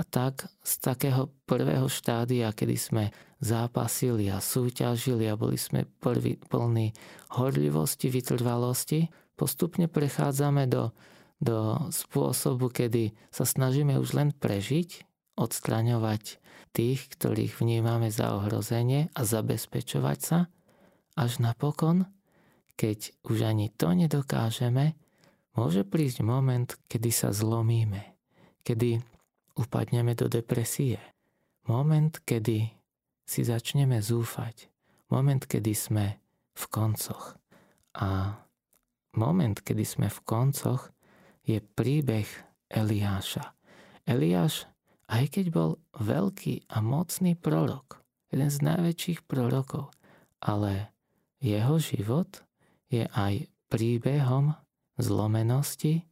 A 0.00 0.02
tak 0.08 0.48
z 0.64 0.80
takého 0.80 1.28
prvého 1.44 1.84
štádia, 1.84 2.48
kedy 2.56 2.76
sme 2.80 3.04
zápasili 3.36 4.32
a 4.32 4.40
súťažili 4.40 5.28
a 5.28 5.36
boli 5.36 5.60
sme 5.60 5.84
prvý, 6.00 6.40
plní 6.40 6.96
horlivosti, 7.36 8.08
vytrvalosti, 8.08 9.12
postupne 9.36 9.92
prechádzame 9.92 10.64
do, 10.72 10.96
do 11.36 11.76
spôsobu, 11.92 12.72
kedy 12.72 13.12
sa 13.28 13.44
snažíme 13.44 14.00
už 14.00 14.16
len 14.16 14.32
prežiť, 14.32 15.04
odstraňovať 15.36 16.40
tých, 16.72 17.00
ktorých 17.12 17.60
vnímame 17.60 18.08
za 18.08 18.40
ohrozenie 18.40 19.12
a 19.12 19.20
zabezpečovať 19.24 20.18
sa, 20.20 20.48
až 21.12 21.44
napokon, 21.44 22.08
keď 22.80 23.12
už 23.28 23.44
ani 23.44 23.68
to 23.68 23.92
nedokážeme, 23.92 24.96
môže 25.52 25.84
prísť 25.84 26.24
moment, 26.24 26.72
kedy 26.88 27.12
sa 27.12 27.36
zlomíme, 27.36 28.16
kedy 28.64 29.04
upadneme 29.56 30.14
do 30.14 30.30
depresie. 30.30 31.00
Moment, 31.66 32.22
kedy 32.22 32.70
si 33.26 33.40
začneme 33.46 34.02
zúfať. 34.02 34.66
Moment, 35.10 35.42
kedy 35.42 35.72
sme 35.74 36.06
v 36.54 36.64
koncoch. 36.70 37.38
A 37.98 38.38
moment, 39.14 39.58
kedy 39.58 39.82
sme 39.86 40.08
v 40.10 40.20
koncoch, 40.22 40.90
je 41.46 41.58
príbeh 41.62 42.26
Eliáša. 42.70 43.54
Eliáš, 44.06 44.66
aj 45.10 45.24
keď 45.34 45.46
bol 45.50 45.70
veľký 45.98 46.70
a 46.70 46.78
mocný 46.82 47.34
prorok, 47.34 48.02
jeden 48.30 48.50
z 48.50 48.58
najväčších 48.62 49.26
prorokov, 49.26 49.90
ale 50.38 50.94
jeho 51.42 51.82
život 51.82 52.46
je 52.90 53.06
aj 53.10 53.50
príbehom 53.66 54.54
zlomenosti 54.98 56.06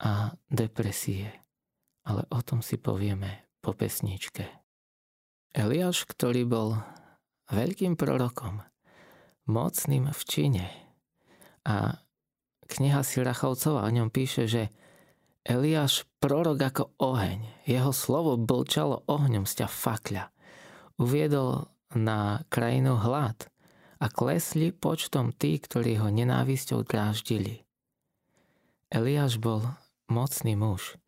a 0.00 0.32
depresie 0.48 1.41
ale 2.06 2.26
o 2.30 2.40
tom 2.42 2.64
si 2.64 2.78
povieme 2.78 3.46
po 3.62 3.74
pesničke. 3.76 4.48
Eliáš, 5.52 6.08
ktorý 6.08 6.48
bol 6.48 6.68
veľkým 7.52 7.94
prorokom, 7.94 8.64
mocným 9.46 10.08
v 10.08 10.22
čine 10.24 10.66
a 11.68 12.00
kniha 12.66 13.04
Sirachovcova 13.04 13.84
o 13.84 13.90
ňom 13.92 14.08
píše, 14.08 14.48
že 14.48 14.72
Eliáš 15.42 16.06
prorok 16.22 16.58
ako 16.70 16.84
oheň, 17.02 17.66
jeho 17.66 17.90
slovo 17.90 18.38
blčalo 18.38 19.02
ohňom 19.10 19.42
z 19.42 19.62
ťa 19.62 19.68
fakľa. 19.68 20.24
Uviedol 21.02 21.66
na 21.98 22.46
krajinu 22.46 22.94
hlad 22.94 23.50
a 23.98 24.06
klesli 24.06 24.70
počtom 24.70 25.34
tí, 25.34 25.58
ktorí 25.58 25.98
ho 25.98 26.14
nenávisťou 26.14 26.86
dráždili. 26.86 27.66
Eliáš 28.86 29.42
bol 29.42 29.66
mocný 30.06 30.54
muž, 30.54 31.01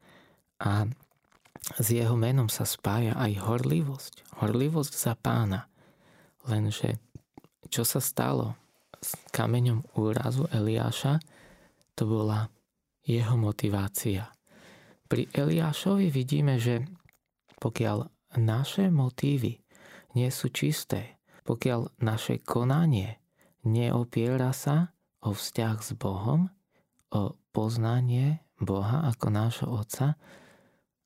a 0.64 0.88
s 1.77 1.87
jeho 1.92 2.16
menom 2.16 2.48
sa 2.48 2.64
spája 2.64 3.16
aj 3.16 3.40
horlivosť. 3.44 4.14
Horlivosť 4.40 4.92
za 4.92 5.14
pána. 5.16 5.68
Lenže 6.44 7.00
čo 7.72 7.85
sa 7.85 8.00
stalo 8.00 8.57
s 9.00 9.16
kameňom 9.33 9.96
úrazu 9.96 10.48
Eliáša, 10.53 11.20
to 11.96 12.05
bola 12.09 12.48
jeho 13.05 13.37
motivácia. 13.37 14.33
Pri 15.05 15.29
Eliášovi 15.31 16.09
vidíme, 16.09 16.57
že 16.57 16.85
pokiaľ 17.61 18.09
naše 18.40 18.88
motívy 18.88 19.61
nie 20.16 20.29
sú 20.33 20.48
čisté, 20.50 21.20
pokiaľ 21.44 22.00
naše 22.00 22.40
konanie 22.40 23.20
neopiera 23.64 24.53
sa 24.57 24.92
o 25.24 25.33
vzťah 25.33 25.77
s 25.81 25.90
Bohom, 25.96 26.48
o 27.12 27.37
poznanie 27.53 28.42
Boha 28.59 29.07
ako 29.12 29.27
nášho 29.29 29.68
Otca, 29.68 30.16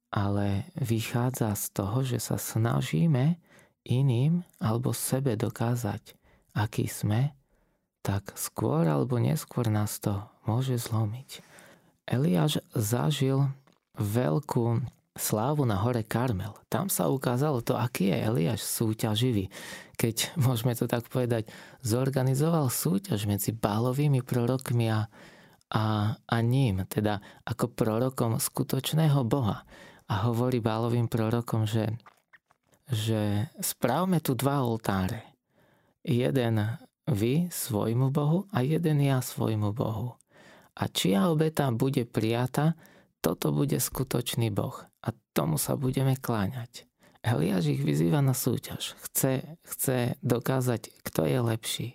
ale 0.09 0.69
vychádza 0.81 1.53
z 1.53 1.65
toho, 1.77 1.99
že 2.01 2.19
sa 2.21 2.41
snažíme 2.41 3.37
iným 3.85 4.45
alebo 4.61 4.97
sebe 4.97 5.37
dokázať, 5.37 6.17
aký 6.57 6.89
sme, 6.89 7.37
tak 8.01 8.33
skôr 8.37 8.89
alebo 8.89 9.21
neskôr 9.21 9.69
nás 9.69 10.01
to 10.01 10.17
môže 10.49 10.89
zlomiť. 10.89 11.45
Eliáš 12.09 12.65
zažil 12.73 13.53
veľkú 14.01 14.81
slávu 15.19 15.67
na 15.69 15.77
hore 15.77 16.07
Karmel. 16.07 16.57
Tam 16.73 16.89
sa 16.89 17.11
ukázalo 17.11 17.61
to, 17.61 17.77
aký 17.77 18.09
je 18.09 18.17
Eliáš 18.23 18.65
súťaživý. 18.65 19.53
Keď, 19.99 20.39
môžeme 20.41 20.73
to 20.73 20.89
tak 20.89 21.05
povedať, 21.11 21.51
zorganizoval 21.85 22.71
súťaž 22.73 23.29
medzi 23.29 23.53
bálovými 23.53 24.25
prorokmi 24.25 24.89
a, 24.89 25.11
a, 25.75 25.85
a 26.17 26.37
ním, 26.41 26.87
teda 26.89 27.21
ako 27.45 27.77
prorokom 27.77 28.41
skutočného 28.41 29.21
Boha 29.27 29.69
a 30.09 30.15
hovorí 30.29 30.59
Bálovým 30.65 31.07
prorokom, 31.07 31.69
že, 31.69 31.93
že 32.89 33.53
správme 33.61 34.25
tu 34.25 34.33
dva 34.33 34.65
oltáre. 34.65 35.37
Jeden 36.01 36.61
vy 37.05 37.53
svojmu 37.53 38.09
Bohu 38.09 38.49
a 38.53 38.65
jeden 38.65 39.05
ja 39.05 39.21
svojmu 39.21 39.77
Bohu. 39.77 40.17
A 40.79 40.89
čia 40.89 41.29
obeta 41.29 41.69
bude 41.75 42.09
prijata, 42.09 42.79
toto 43.21 43.53
bude 43.53 43.77
skutočný 43.77 44.49
Boh 44.49 44.79
a 45.05 45.09
tomu 45.35 45.59
sa 45.61 45.75
budeme 45.75 46.15
kláňať. 46.17 46.89
Eliáš 47.19 47.75
ich 47.75 47.83
vyzýva 47.83 48.23
na 48.23 48.33
súťaž. 48.33 48.95
Chce, 49.11 49.59
chce 49.67 50.15
dokázať, 50.23 51.03
kto 51.03 51.27
je 51.27 51.39
lepší. 51.43 51.89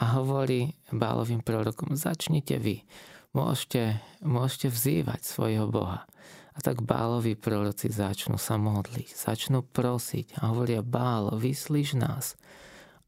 A 0.00 0.16
hovorí 0.16 0.72
Bálovým 0.88 1.44
prorokom, 1.44 1.94
začnite 1.94 2.56
vy. 2.56 2.88
Môžete, 3.36 4.00
môžete 4.24 4.72
vzývať 4.72 5.20
svojho 5.20 5.68
Boha. 5.68 6.08
A 6.52 6.58
tak 6.60 6.84
Bálovi 6.84 7.32
proroci 7.32 7.88
začnú 7.88 8.36
sa 8.36 8.60
modliť, 8.60 9.08
začnú 9.08 9.64
prosiť 9.64 10.36
a 10.40 10.52
hovoria 10.52 10.84
Bál, 10.84 11.32
vyslíš 11.32 11.96
nás. 11.96 12.36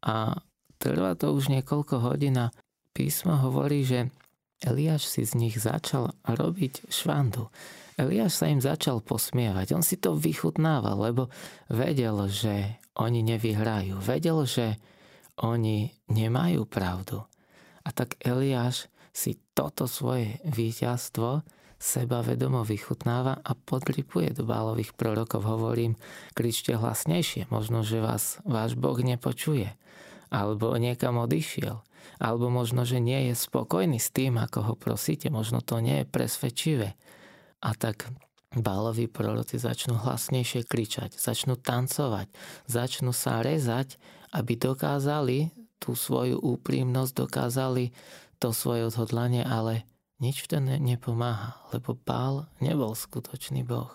A 0.01 0.41
trvá 0.81 1.13
to 1.13 1.37
už 1.37 1.53
niekoľko 1.53 2.01
hodín 2.01 2.41
a 2.41 2.53
písmo 2.97 3.37
hovorí, 3.37 3.85
že 3.85 4.09
Eliáš 4.65 5.05
si 5.05 5.29
z 5.29 5.37
nich 5.37 5.61
začal 5.61 6.17
robiť 6.25 6.89
švandu. 6.89 7.53
Eliáš 8.01 8.41
sa 8.41 8.47
im 8.49 8.65
začal 8.65 9.05
posmievať. 9.05 9.77
On 9.77 9.85
si 9.85 10.01
to 10.01 10.17
vychutnával, 10.17 10.97
lebo 10.97 11.29
vedel, 11.69 12.17
že 12.33 12.81
oni 12.97 13.21
nevyhrajú. 13.23 14.01
Vedel, 14.01 14.49
že 14.49 14.81
oni 15.43 15.93
nemajú 16.09 16.65
pravdu. 16.65 17.21
A 17.85 17.93
tak 17.93 18.17
Eliáš 18.25 18.89
si 19.13 19.37
toto 19.53 19.85
svoje 19.87 20.41
víťazstvo 20.49 21.45
seba 21.85 22.25
vedomo 22.25 22.64
vychutnáva 22.64 23.44
a 23.44 23.53
podlipuje 23.53 24.33
do 24.33 24.49
bálových 24.49 24.97
prorokov. 24.97 25.44
Hovorím, 25.44 26.01
kričte 26.33 26.73
hlasnejšie, 26.81 27.53
možno, 27.53 27.85
že 27.85 28.01
vás 28.01 28.40
váš 28.49 28.73
Boh 28.73 28.97
nepočuje. 28.97 29.68
Alebo 30.33 30.73
niekam 30.81 31.20
odišiel. 31.20 31.85
Alebo 32.16 32.49
možno, 32.49 32.88
že 32.88 33.05
nie 33.05 33.29
je 33.29 33.35
spokojný 33.37 34.01
s 34.01 34.09
tým, 34.09 34.40
ako 34.40 34.73
ho 34.73 34.75
prosíte. 34.81 35.29
Možno 35.29 35.61
to 35.61 35.85
nie 35.85 36.03
je 36.03 36.09
presvedčivé. 36.09 36.97
A 37.61 37.77
tak 37.77 38.09
báloví 38.57 39.05
proroci 39.05 39.61
začnú 39.61 40.01
hlasnejšie 40.01 40.64
kričať, 40.64 41.20
začnú 41.20 41.61
tancovať, 41.61 42.33
začnú 42.64 43.12
sa 43.12 43.44
rezať, 43.44 44.01
aby 44.33 44.57
dokázali 44.57 45.53
tú 45.77 45.92
svoju 45.92 46.40
úprimnosť, 46.40 47.12
dokázali 47.12 47.92
to 48.40 48.57
svoje 48.57 48.88
odhodlanie, 48.88 49.44
ale 49.44 49.85
nič 50.25 50.49
to 50.49 50.57
ne- 50.57 50.81
nepomáha, 50.81 51.61
lebo 51.77 51.93
Pál 51.93 52.49
nebol 52.65 52.97
skutočný 52.97 53.61
Boh. 53.61 53.93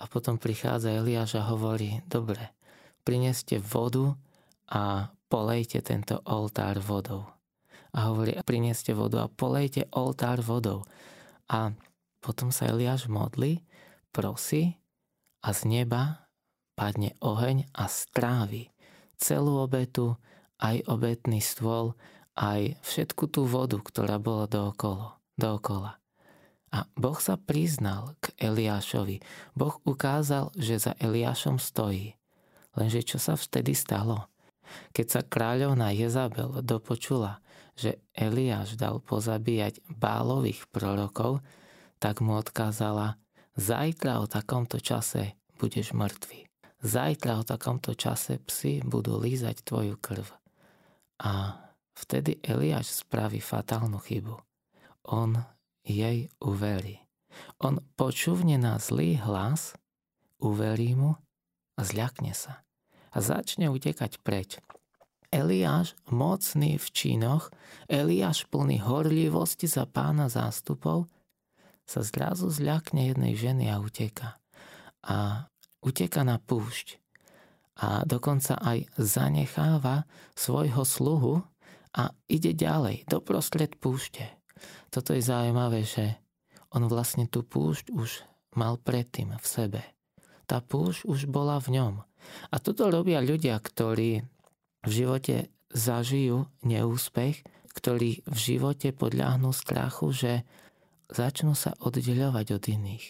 A 0.00 0.08
potom 0.08 0.40
prichádza 0.40 0.96
Eliáš 0.96 1.36
a 1.36 1.52
hovorí, 1.52 2.00
dobre, 2.08 2.56
prineste 3.04 3.60
vodu 3.60 4.16
a 4.72 5.12
polejte 5.28 5.84
tento 5.84 6.24
oltár 6.24 6.80
vodou. 6.80 7.28
A 7.92 8.08
hovorí, 8.08 8.36
prineste 8.44 8.96
vodu 8.96 9.24
a 9.24 9.28
polejte 9.28 9.84
oltár 9.92 10.40
vodou. 10.40 10.84
A 11.52 11.72
potom 12.24 12.48
sa 12.48 12.72
Eliáš 12.72 13.08
modli, 13.12 13.60
prosí 14.12 14.80
a 15.44 15.52
z 15.52 15.68
neba 15.68 16.28
padne 16.72 17.12
oheň 17.20 17.68
a 17.76 17.84
strávi 17.88 18.72
celú 19.16 19.60
obetu, 19.64 20.16
aj 20.60 20.88
obetný 20.88 21.40
stôl, 21.40 21.96
aj 22.36 22.76
všetku 22.84 23.28
tú 23.28 23.48
vodu, 23.48 23.80
ktorá 23.80 24.20
bola 24.20 24.44
dookolo 24.48 25.16
dookola. 25.36 26.00
A 26.74 26.84
Boh 26.98 27.16
sa 27.22 27.38
priznal 27.38 28.18
k 28.18 28.34
Eliášovi. 28.36 29.22
Boh 29.54 29.78
ukázal, 29.86 30.50
že 30.58 30.82
za 30.82 30.92
Eliášom 30.98 31.62
stojí. 31.62 32.18
Lenže 32.76 33.00
čo 33.06 33.18
sa 33.22 33.38
vtedy 33.38 33.72
stalo? 33.72 34.28
Keď 34.92 35.06
sa 35.06 35.20
kráľovná 35.22 35.94
Jezabel 35.94 36.60
dopočula, 36.60 37.40
že 37.78 38.02
Eliáš 38.12 38.74
dal 38.74 38.98
pozabíjať 38.98 39.80
bálových 39.88 40.66
prorokov, 40.68 41.40
tak 41.96 42.20
mu 42.20 42.36
odkázala, 42.36 43.16
zajtra 43.56 44.20
o 44.20 44.26
takomto 44.28 44.82
čase 44.82 45.38
budeš 45.56 45.96
mŕtvy. 45.96 46.44
Zajtra 46.84 47.40
o 47.40 47.46
takomto 47.46 47.96
čase 47.96 48.36
psi 48.42 48.84
budú 48.84 49.16
lízať 49.16 49.64
tvoju 49.64 49.96
krv. 49.96 50.28
A 51.24 51.56
vtedy 51.96 52.36
Eliáš 52.44 53.00
spraví 53.00 53.40
fatálnu 53.40 53.96
chybu 53.96 54.45
on 55.06 55.38
jej 55.86 56.26
uverí. 56.42 57.06
On 57.62 57.78
počúvne 57.94 58.58
na 58.58 58.76
zlý 58.82 59.20
hlas, 59.22 59.76
uverí 60.42 60.98
mu 60.98 61.14
a 61.78 61.80
zľakne 61.84 62.34
sa. 62.34 62.66
A 63.14 63.18
začne 63.22 63.72
utekať 63.72 64.20
preč. 64.20 64.60
Eliáš, 65.32 65.96
mocný 66.08 66.76
v 66.76 66.86
činoch, 66.92 67.50
Eliáš 67.90 68.46
plný 68.48 68.82
horlivosti 68.84 69.66
za 69.66 69.88
pána 69.88 70.28
zástupov, 70.30 71.08
sa 71.86 72.02
zrazu 72.02 72.50
zľakne 72.50 73.14
jednej 73.14 73.34
ženy 73.38 73.70
a 73.70 73.78
uteka. 73.78 74.38
A 75.06 75.46
uteka 75.82 76.26
na 76.26 76.42
púšť. 76.42 76.98
A 77.76 78.02
dokonca 78.08 78.56
aj 78.58 78.88
zanecháva 78.96 80.08
svojho 80.32 80.82
sluhu 80.82 81.44
a 81.92 82.10
ide 82.26 82.56
ďalej, 82.56 83.04
doprostred 83.06 83.76
púšte 83.76 84.35
toto 84.90 85.12
je 85.12 85.22
zaujímavé, 85.22 85.84
že 85.84 86.16
on 86.72 86.88
vlastne 86.88 87.28
tú 87.28 87.44
púšť 87.46 87.92
už 87.92 88.24
mal 88.56 88.80
predtým 88.80 89.36
v 89.36 89.46
sebe. 89.46 89.80
Tá 90.48 90.62
púšť 90.62 91.04
už 91.06 91.28
bola 91.28 91.60
v 91.60 91.78
ňom. 91.80 91.94
A 92.50 92.56
toto 92.58 92.90
robia 92.90 93.22
ľudia, 93.22 93.58
ktorí 93.58 94.24
v 94.86 94.90
živote 94.90 95.50
zažijú 95.70 96.46
neúspech, 96.62 97.42
ktorí 97.76 98.24
v 98.24 98.36
živote 98.38 98.94
podľahnú 98.96 99.52
strachu, 99.52 100.08
že 100.14 100.32
začnú 101.12 101.52
sa 101.52 101.76
oddeľovať 101.76 102.46
od 102.56 102.64
iných. 102.64 103.04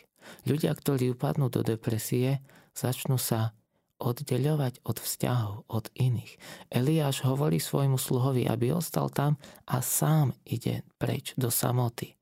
Ľudia, 0.50 0.74
ktorí 0.74 1.14
upadnú 1.14 1.46
do 1.48 1.62
depresie, 1.62 2.42
začnú 2.74 3.16
sa 3.16 3.54
oddeľovať 3.96 4.84
od 4.84 4.96
vzťahov, 5.00 5.54
od 5.72 5.88
iných. 5.96 6.36
Eliáš 6.68 7.24
hovorí 7.24 7.56
svojmu 7.56 7.96
sluhovi, 7.96 8.44
aby 8.44 8.76
ostal 8.76 9.08
tam 9.08 9.40
a 9.64 9.80
sám 9.80 10.36
ide 10.44 10.84
preč 11.00 11.32
do 11.40 11.48
samoty. 11.48 12.16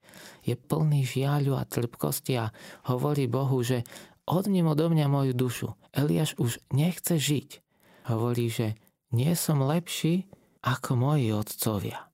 Je 0.47 0.55
plný 0.55 1.03
žiaľu 1.03 1.59
a 1.59 1.67
trpkosti 1.67 2.39
a 2.39 2.55
hovorí 2.87 3.27
Bohu, 3.27 3.59
že 3.65 3.83
odním 4.29 4.71
odo 4.71 4.87
mňa 4.87 5.07
moju 5.11 5.33
dušu. 5.35 5.69
Eliáš 5.91 6.39
už 6.39 6.63
nechce 6.71 7.19
žiť. 7.19 7.65
Hovorí, 8.07 8.53
že 8.53 8.79
nie 9.11 9.33
som 9.35 9.65
lepší 9.65 10.29
ako 10.63 10.97
moji 10.97 11.35
otcovia. 11.35 12.09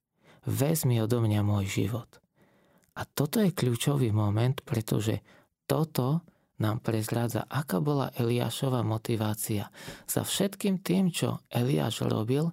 Vezmi 0.48 0.98
odo 1.02 1.20
mňa 1.20 1.40
môj 1.44 1.66
život. 1.68 2.08
A 2.96 3.04
toto 3.06 3.38
je 3.40 3.54
kľúčový 3.54 4.10
moment, 4.10 4.56
pretože 4.64 5.22
toto 5.68 6.24
nám 6.60 6.84
prezrádza, 6.84 7.48
aká 7.48 7.80
bola 7.80 8.12
Eliášova 8.12 8.84
motivácia. 8.84 9.72
Za 10.04 10.22
všetkým 10.22 10.84
tým, 10.84 11.08
čo 11.08 11.40
Eliáš 11.48 12.04
robil, 12.04 12.52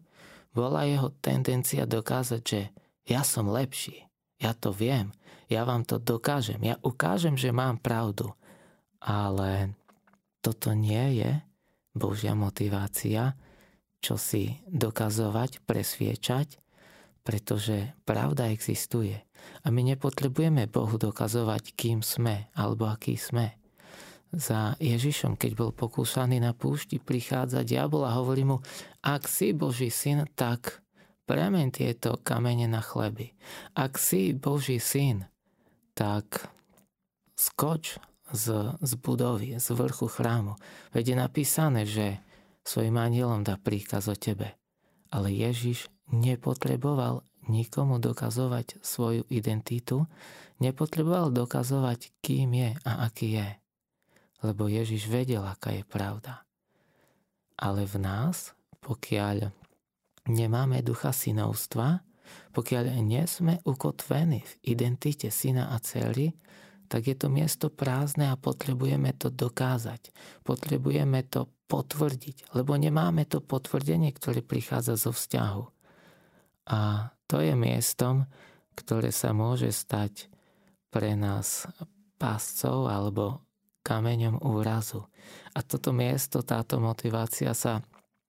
bola 0.56 0.88
jeho 0.88 1.12
tendencia 1.20 1.84
dokázať, 1.84 2.42
že 2.42 2.62
ja 3.06 3.22
som 3.22 3.52
lepší, 3.52 4.08
ja 4.40 4.56
to 4.56 4.72
viem, 4.72 5.12
ja 5.52 5.68
vám 5.68 5.84
to 5.84 6.00
dokážem, 6.00 6.60
ja 6.64 6.80
ukážem, 6.82 7.36
že 7.36 7.54
mám 7.54 7.78
pravdu. 7.78 8.32
Ale 8.98 9.78
toto 10.42 10.74
nie 10.74 11.22
je 11.22 11.32
Božia 11.94 12.34
motivácia, 12.34 13.38
čo 14.02 14.16
si 14.18 14.58
dokazovať, 14.66 15.62
presviečať, 15.68 16.58
pretože 17.22 17.92
pravda 18.08 18.50
existuje. 18.56 19.20
A 19.64 19.68
my 19.70 19.84
nepotrebujeme 19.94 20.72
Bohu 20.72 20.96
dokazovať, 20.96 21.76
kým 21.76 22.00
sme 22.02 22.50
alebo 22.56 22.88
aký 22.88 23.20
sme 23.20 23.57
za 24.34 24.76
Ježišom, 24.84 25.40
keď 25.40 25.52
bol 25.56 25.72
pokúšaný 25.72 26.44
na 26.44 26.52
púšti, 26.52 27.00
prichádza 27.00 27.64
diabol 27.64 28.04
a 28.04 28.18
hovorí 28.20 28.44
mu, 28.44 28.58
ak 29.00 29.28
si 29.28 29.56
Boží 29.56 29.88
syn, 29.88 30.28
tak 30.36 30.84
premen 31.24 31.72
tieto 31.72 32.20
kamene 32.20 32.68
na 32.68 32.84
chleby. 32.84 33.32
Ak 33.76 33.96
si 33.96 34.36
Boží 34.36 34.80
syn, 34.84 35.28
tak 35.96 36.52
skoč 37.36 38.00
z, 38.32 38.76
z 38.84 38.92
budovy, 39.00 39.56
z 39.56 39.68
vrchu 39.72 40.08
chrámu. 40.12 40.60
Veď 40.92 41.14
je 41.14 41.16
napísané, 41.16 41.82
že 41.88 42.20
svojim 42.68 43.00
anielom 43.00 43.48
dá 43.48 43.56
príkaz 43.56 44.12
o 44.12 44.16
tebe. 44.16 44.60
Ale 45.08 45.32
Ježiš 45.32 45.88
nepotreboval 46.12 47.24
nikomu 47.48 47.96
dokazovať 47.96 48.84
svoju 48.84 49.24
identitu, 49.32 50.04
nepotreboval 50.60 51.32
dokazovať, 51.32 52.12
kým 52.20 52.52
je 52.60 52.70
a 52.84 53.08
aký 53.08 53.40
je 53.40 53.48
lebo 54.46 54.70
Ježiš 54.70 55.10
vedel, 55.10 55.42
aká 55.42 55.74
je 55.74 55.84
pravda. 55.88 56.46
Ale 57.58 57.90
v 57.90 57.98
nás, 57.98 58.54
pokiaľ 58.86 59.50
nemáme 60.30 60.84
ducha 60.86 61.10
synovstva, 61.10 62.06
pokiaľ 62.54 63.02
nie 63.02 63.24
sme 63.26 63.64
ukotvení 63.64 64.44
v 64.44 64.54
identite 64.68 65.32
syna 65.32 65.74
a 65.74 65.78
cery, 65.80 66.36
tak 66.88 67.08
je 67.08 67.16
to 67.20 67.28
miesto 67.28 67.68
prázdne 67.68 68.32
a 68.32 68.40
potrebujeme 68.40 69.12
to 69.16 69.28
dokázať. 69.28 70.12
Potrebujeme 70.44 71.24
to 71.28 71.52
potvrdiť, 71.68 72.56
lebo 72.56 72.80
nemáme 72.80 73.28
to 73.28 73.44
potvrdenie, 73.44 74.16
ktoré 74.16 74.40
prichádza 74.40 74.96
zo 74.96 75.12
vzťahu. 75.12 75.64
A 76.72 77.12
to 77.28 77.44
je 77.44 77.54
miestom, 77.56 78.28
ktoré 78.76 79.12
sa 79.12 79.36
môže 79.36 79.72
stať 79.72 80.32
pre 80.88 81.16
nás 81.20 81.68
páscov 82.16 82.88
alebo 82.88 83.47
kameňom 83.88 84.44
úrazu. 84.44 85.08
A 85.56 85.64
toto 85.64 85.96
miesto, 85.96 86.44
táto 86.44 86.84
motivácia 86.84 87.56
sa 87.56 87.80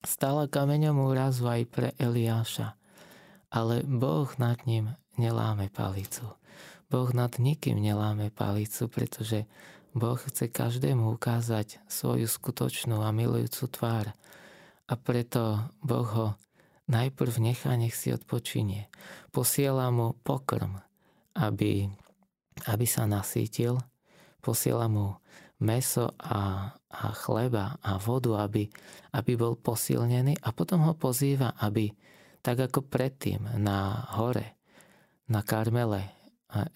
stala 0.07 0.47
kameňom 0.47 0.95
úrazu 1.03 1.51
aj 1.51 1.63
pre 1.67 1.89
Eliáša. 1.99 2.79
Ale 3.51 3.83
Boh 3.83 4.31
nad 4.39 4.63
ním 4.71 4.95
neláme 5.19 5.67
palicu. 5.75 6.39
Boh 6.87 7.11
nad 7.11 7.35
nikým 7.43 7.83
neláme 7.83 8.31
palicu, 8.31 8.87
pretože 8.87 9.51
Boh 9.99 10.21
chce 10.21 10.47
každému 10.47 11.19
ukázať 11.19 11.83
svoju 11.91 12.31
skutočnú 12.31 13.03
a 13.03 13.11
milujúcu 13.11 13.67
tvár. 13.67 14.07
A 14.89 14.95
preto 14.95 15.69
Boh 15.83 16.07
ho 16.07 16.27
najprv 16.89 17.35
nechá, 17.43 17.77
nech 17.77 17.93
si 17.93 18.15
odpočinie. 18.15 18.89
Posiela 19.35 19.93
mu 19.93 20.17
pokrm, 20.25 20.81
aby, 21.37 21.93
aby 22.65 22.87
sa 22.89 23.05
nasítil. 23.05 23.77
Posiela 24.41 24.89
mu 24.89 25.21
meso 25.59 26.15
a, 26.19 26.71
a 26.75 27.07
chleba 27.19 27.79
a 27.83 27.99
vodu, 27.99 28.39
aby, 28.47 28.71
aby 29.15 29.33
bol 29.35 29.59
posilnený 29.59 30.39
a 30.47 30.55
potom 30.55 30.87
ho 30.87 30.95
pozýva, 30.95 31.59
aby 31.59 31.91
tak 32.43 32.71
ako 32.71 32.87
predtým 32.87 33.59
na 33.59 34.07
hore, 34.15 34.59
na 35.27 35.43
Karmele 35.43 36.15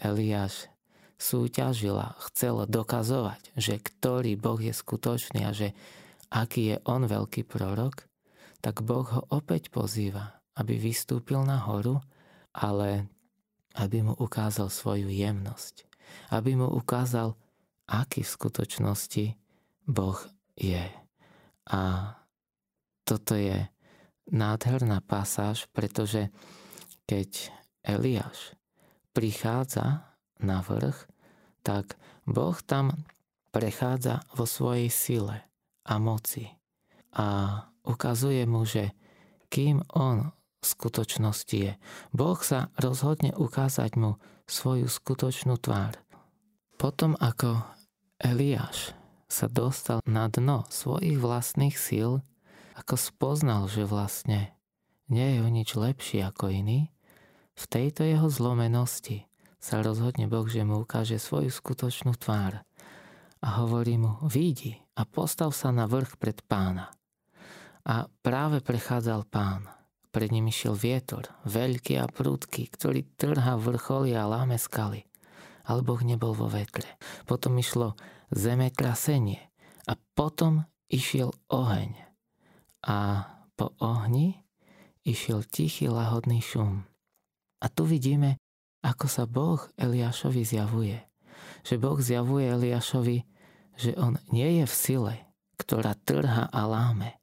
Eliáš 0.02 0.68
súťažil 1.16 1.94
a 1.94 2.18
chcel 2.28 2.66
dokazovať, 2.66 3.54
že 3.54 3.78
ktorý 3.78 4.34
Boh 4.34 4.58
je 4.58 4.74
skutočný 4.74 5.46
a 5.46 5.54
že 5.54 5.70
aký 6.34 6.74
je 6.74 6.76
on 6.82 7.06
veľký 7.06 7.46
prorok, 7.46 8.10
tak 8.58 8.82
Boh 8.82 9.06
ho 9.06 9.22
opäť 9.30 9.70
pozýva, 9.70 10.42
aby 10.58 10.76
vystúpil 10.76 11.46
na 11.46 11.62
horu, 11.62 12.02
ale 12.50 13.06
aby 13.78 14.04
mu 14.04 14.14
ukázal 14.18 14.68
svoju 14.68 15.08
jemnosť, 15.08 15.86
aby 16.34 16.58
mu 16.58 16.68
ukázal 16.68 17.38
aký 17.86 18.22
v 18.22 18.34
skutočnosti 18.34 19.24
Boh 19.86 20.18
je. 20.54 20.84
A 21.70 21.80
toto 23.02 23.34
je 23.34 23.66
nádherná 24.30 25.02
pasáž, 25.02 25.66
pretože 25.74 26.30
keď 27.06 27.50
Eliáš 27.82 28.54
prichádza 29.12 30.06
na 30.38 30.62
vrch, 30.62 31.06
tak 31.62 31.98
Boh 32.26 32.56
tam 32.62 33.04
prechádza 33.52 34.24
vo 34.32 34.46
svojej 34.46 34.88
sile 34.88 35.36
a 35.84 35.98
moci 35.98 36.48
a 37.12 37.58
ukazuje 37.84 38.48
mu, 38.48 38.64
že 38.64 38.96
kým 39.52 39.84
on 39.92 40.32
v 40.32 40.64
skutočnosti 40.64 41.58
je. 41.58 41.72
Boh 42.14 42.38
sa 42.40 42.72
rozhodne 42.80 43.36
ukázať 43.36 43.98
mu 44.00 44.16
svoju 44.48 44.88
skutočnú 44.88 45.60
tvár. 45.60 45.98
Potom 46.82 47.14
ako 47.22 47.62
Eliáš 48.18 48.90
sa 49.30 49.46
dostal 49.46 50.02
na 50.02 50.26
dno 50.26 50.66
svojich 50.66 51.14
vlastných 51.14 51.78
síl, 51.78 52.26
ako 52.74 52.98
spoznal, 52.98 53.70
že 53.70 53.86
vlastne 53.86 54.50
nie 55.06 55.38
je 55.38 55.38
o 55.46 55.48
nič 55.48 55.78
lepší 55.78 56.26
ako 56.26 56.50
iný, 56.50 56.90
v 57.54 57.64
tejto 57.70 58.02
jeho 58.02 58.26
zlomenosti 58.26 59.30
sa 59.62 59.78
rozhodne 59.78 60.26
Boh, 60.26 60.42
že 60.50 60.66
mu 60.66 60.82
ukáže 60.82 61.22
svoju 61.22 61.54
skutočnú 61.54 62.18
tvár 62.18 62.66
a 63.38 63.48
hovorí 63.62 63.94
mu, 63.94 64.18
výjdi 64.26 64.82
a 64.98 65.06
postav 65.06 65.54
sa 65.54 65.70
na 65.70 65.86
vrch 65.86 66.18
pred 66.18 66.42
pána. 66.50 66.90
A 67.86 68.10
práve 68.26 68.58
prechádzal 68.58 69.30
pán. 69.30 69.70
Pred 70.10 70.34
ním 70.34 70.50
išiel 70.50 70.74
vietor, 70.74 71.30
veľký 71.46 71.94
a 72.02 72.10
prudký, 72.10 72.66
ktorý 72.74 73.06
trhá 73.14 73.54
vrcholy 73.54 74.18
a 74.18 74.26
láme 74.26 74.58
skaly 74.58 75.06
ale 75.66 75.80
Boh 75.84 76.00
nebol 76.02 76.34
vo 76.34 76.50
vetre. 76.50 76.86
Potom 77.26 77.58
išlo 77.58 77.94
zemetrasenie 78.32 79.40
a 79.86 79.92
potom 80.16 80.66
išiel 80.90 81.32
oheň. 81.48 81.94
A 82.86 83.26
po 83.54 83.74
ohni 83.78 84.42
išiel 85.06 85.46
tichý 85.46 85.90
lahodný 85.90 86.42
šum. 86.42 86.86
A 87.62 87.66
tu 87.70 87.86
vidíme, 87.86 88.42
ako 88.82 89.06
sa 89.06 89.24
Boh 89.30 89.62
Eliášovi 89.78 90.42
zjavuje. 90.42 90.98
Že 91.62 91.74
Boh 91.78 91.98
zjavuje 92.02 92.50
Eliášovi, 92.50 93.18
že 93.78 93.94
on 93.94 94.18
nie 94.34 94.62
je 94.62 94.64
v 94.66 94.74
sile, 94.74 95.14
ktorá 95.62 95.94
trha 95.94 96.50
a 96.50 96.62
láme. 96.66 97.22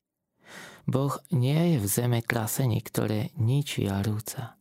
Boh 0.87 1.19
nie 1.29 1.75
je 1.75 1.77
v 1.83 1.87
zeme 1.91 2.19
krasení, 2.23 2.79
ktoré 2.81 3.35
ničí 3.37 3.85
a 3.85 3.99
rúca. 4.01 4.57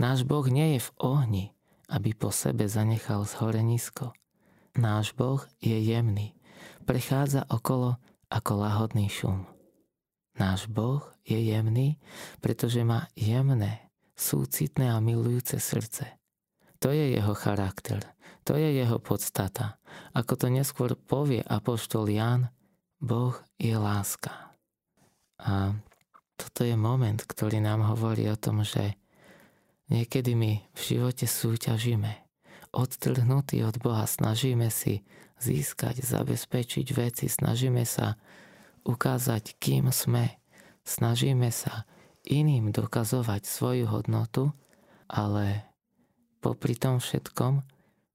Náš 0.00 0.24
Boh 0.24 0.46
nie 0.48 0.78
je 0.78 0.80
v 0.86 0.90
ohni, 1.02 1.44
aby 1.90 2.14
po 2.14 2.34
sebe 2.34 2.66
zanechal 2.66 3.22
zhorenisko. 3.26 4.12
Náš 4.76 5.16
Boh 5.16 5.40
je 5.62 5.78
jemný, 5.78 6.36
prechádza 6.84 7.48
okolo 7.48 7.96
ako 8.28 8.52
lahodný 8.60 9.08
šum. 9.08 9.48
Náš 10.36 10.68
Boh 10.68 11.00
je 11.24 11.40
jemný, 11.40 11.96
pretože 12.44 12.84
má 12.84 13.08
jemné, 13.16 13.88
súcitné 14.16 14.92
a 14.92 15.00
milujúce 15.00 15.56
srdce. 15.56 16.20
To 16.84 16.92
je 16.92 17.16
jeho 17.16 17.32
charakter, 17.32 18.04
to 18.44 18.54
je 18.60 18.76
jeho 18.76 19.00
podstata. 19.00 19.80
Ako 20.12 20.36
to 20.36 20.52
neskôr 20.52 20.92
povie 20.92 21.40
apoštol 21.40 22.04
Ján, 22.12 22.52
Boh 23.00 23.36
je 23.56 23.72
láska. 23.72 24.52
A 25.40 25.72
toto 26.36 26.68
je 26.68 26.76
moment, 26.76 27.16
ktorý 27.16 27.64
nám 27.64 27.88
hovorí 27.96 28.28
o 28.28 28.36
tom, 28.36 28.60
že 28.60 28.96
Niekedy 29.86 30.34
my 30.34 30.66
v 30.74 30.80
živote 30.82 31.30
súťažíme. 31.30 32.10
Odtrhnutí 32.74 33.62
od 33.62 33.78
Boha 33.78 34.04
snažíme 34.04 34.66
si 34.68 35.06
získať, 35.38 36.02
zabezpečiť 36.02 36.86
veci, 36.96 37.30
snažíme 37.30 37.86
sa 37.86 38.18
ukázať, 38.82 39.54
kým 39.62 39.94
sme, 39.94 40.42
snažíme 40.82 41.48
sa 41.54 41.86
iným 42.26 42.74
dokazovať 42.74 43.46
svoju 43.46 43.86
hodnotu, 43.86 44.50
ale 45.06 45.62
popri 46.42 46.74
tom 46.74 46.98
všetkom 46.98 47.62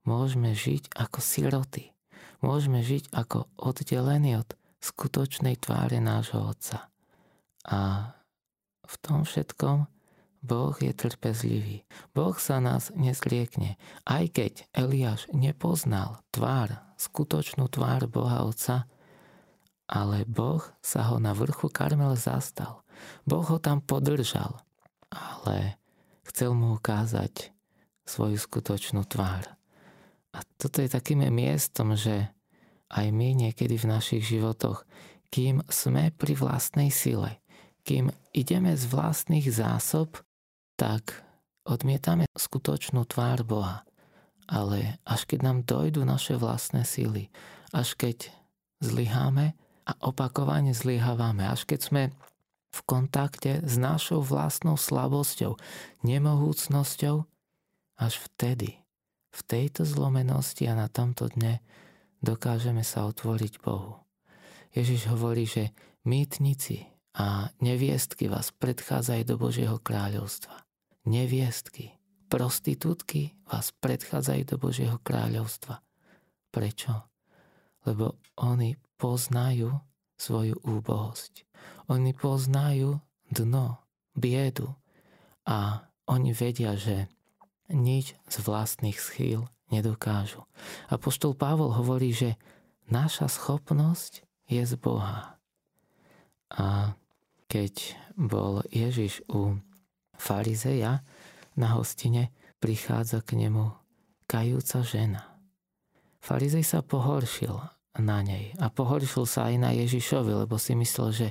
môžeme 0.03 0.51
žiť 0.51 0.91
ako 0.91 1.19
siroty. 1.23 1.95
Môžeme 2.43 2.81
žiť 2.81 3.13
ako 3.13 3.47
oddelení 3.55 4.35
od 4.35 4.49
skutočnej 4.81 5.61
tváre 5.61 6.01
nášho 6.01 6.41
Otca. 6.41 6.89
A 7.69 8.11
v 8.81 8.95
tom 8.99 9.23
všetkom 9.23 9.85
Boh 10.41 10.73
je 10.81 10.89
trpezlivý. 10.89 11.85
Boh 12.17 12.33
sa 12.33 12.57
nás 12.57 12.89
nezliekne. 12.97 13.77
Aj 14.09 14.25
keď 14.25 14.65
Eliáš 14.73 15.29
nepoznal 15.29 16.25
tvár, 16.33 16.81
skutočnú 16.97 17.69
tvár 17.69 18.09
Boha 18.09 18.41
Otca, 18.41 18.89
ale 19.85 20.25
Boh 20.25 20.65
sa 20.81 21.13
ho 21.13 21.21
na 21.21 21.37
vrchu 21.37 21.69
Karmel 21.69 22.17
zastal. 22.17 22.81
Boh 23.25 23.45
ho 23.45 23.61
tam 23.61 23.85
podržal, 23.85 24.57
ale 25.13 25.77
chcel 26.25 26.57
mu 26.57 26.73
ukázať 26.77 27.53
svoju 28.05 28.41
skutočnú 28.41 29.05
tvár. 29.05 29.45
A 30.31 30.41
toto 30.57 30.81
je 30.81 30.89
takým 30.89 31.21
miestom, 31.29 31.93
že 31.93 32.33
aj 32.89 33.07
my 33.13 33.35
niekedy 33.35 33.77
v 33.77 33.89
našich 33.93 34.23
životoch, 34.25 34.87
kým 35.31 35.63
sme 35.69 36.11
pri 36.11 36.33
vlastnej 36.35 36.91
sile, 36.91 37.39
kým 37.83 38.11
ideme 38.35 38.75
z 38.75 38.83
vlastných 38.87 39.47
zásob, 39.47 40.19
tak 40.81 41.21
odmietame 41.61 42.25
skutočnú 42.33 43.05
tvár 43.05 43.45
Boha. 43.45 43.85
Ale 44.49 44.97
až 45.05 45.29
keď 45.29 45.39
nám 45.45 45.57
dojdú 45.61 46.01
naše 46.01 46.41
vlastné 46.41 46.89
síly, 46.89 47.29
až 47.69 47.93
keď 47.93 48.33
zlyháme 48.81 49.53
a 49.85 49.91
opakovane 50.01 50.73
zlyhávame, 50.73 51.45
až 51.45 51.69
keď 51.69 51.79
sme 51.85 52.03
v 52.73 52.79
kontakte 52.89 53.61
s 53.61 53.77
našou 53.77 54.25
vlastnou 54.25 54.73
slabosťou, 54.73 55.53
nemohúcnosťou, 56.01 57.29
až 58.01 58.13
vtedy, 58.17 58.81
v 59.31 59.39
tejto 59.45 59.85
zlomenosti 59.85 60.65
a 60.65 60.73
na 60.73 60.89
tomto 60.89 61.29
dne 61.29 61.61
dokážeme 62.25 62.81
sa 62.81 63.05
otvoriť 63.05 63.61
Bohu. 63.61 64.01
Ježiš 64.73 65.07
hovorí, 65.13 65.45
že 65.45 65.71
mýtnici 66.09 66.89
a 67.15 67.53
neviestky 67.61 68.27
vás 68.27 68.49
predchádzajú 68.55 69.23
do 69.29 69.35
Božieho 69.37 69.77
kráľovstva 69.79 70.70
neviestky, 71.05 71.97
prostitútky 72.31 73.35
vás 73.49 73.75
predchádzajú 73.83 74.43
do 74.47 74.55
Božieho 74.61 74.97
kráľovstva. 75.03 75.83
Prečo? 76.51 77.07
Lebo 77.83 78.21
oni 78.37 78.77
poznajú 79.01 79.81
svoju 80.15 80.61
úbohosť. 80.61 81.43
Oni 81.89 82.13
poznajú 82.13 83.01
dno, 83.33 83.81
biedu 84.13 84.77
a 85.49 85.89
oni 86.05 86.31
vedia, 86.31 86.77
že 86.77 87.09
nič 87.71 88.13
z 88.29 88.35
vlastných 88.43 88.99
schýl 88.99 89.49
nedokážu. 89.73 90.45
A 90.91 90.99
poštol 90.99 91.33
Pavol 91.33 91.73
hovorí, 91.73 92.11
že 92.11 92.37
naša 92.91 93.31
schopnosť 93.31 94.27
je 94.51 94.61
z 94.61 94.73
Boha. 94.75 95.39
A 96.51 96.93
keď 97.47 97.95
bol 98.19 98.61
Ježiš 98.69 99.23
u 99.31 99.57
farizeja 100.21 101.01
na 101.57 101.73
hostine 101.73 102.29
prichádza 102.61 103.25
k 103.25 103.41
nemu 103.41 103.73
kajúca 104.29 104.85
žena. 104.85 105.25
Farizej 106.21 106.61
sa 106.61 106.85
pohoršil 106.85 107.57
na 107.97 108.21
nej 108.21 108.53
a 108.61 108.69
pohoršil 108.69 109.25
sa 109.25 109.49
aj 109.49 109.55
na 109.57 109.73
Ježišovi, 109.73 110.45
lebo 110.45 110.61
si 110.61 110.77
myslel, 110.77 111.09
že 111.09 111.27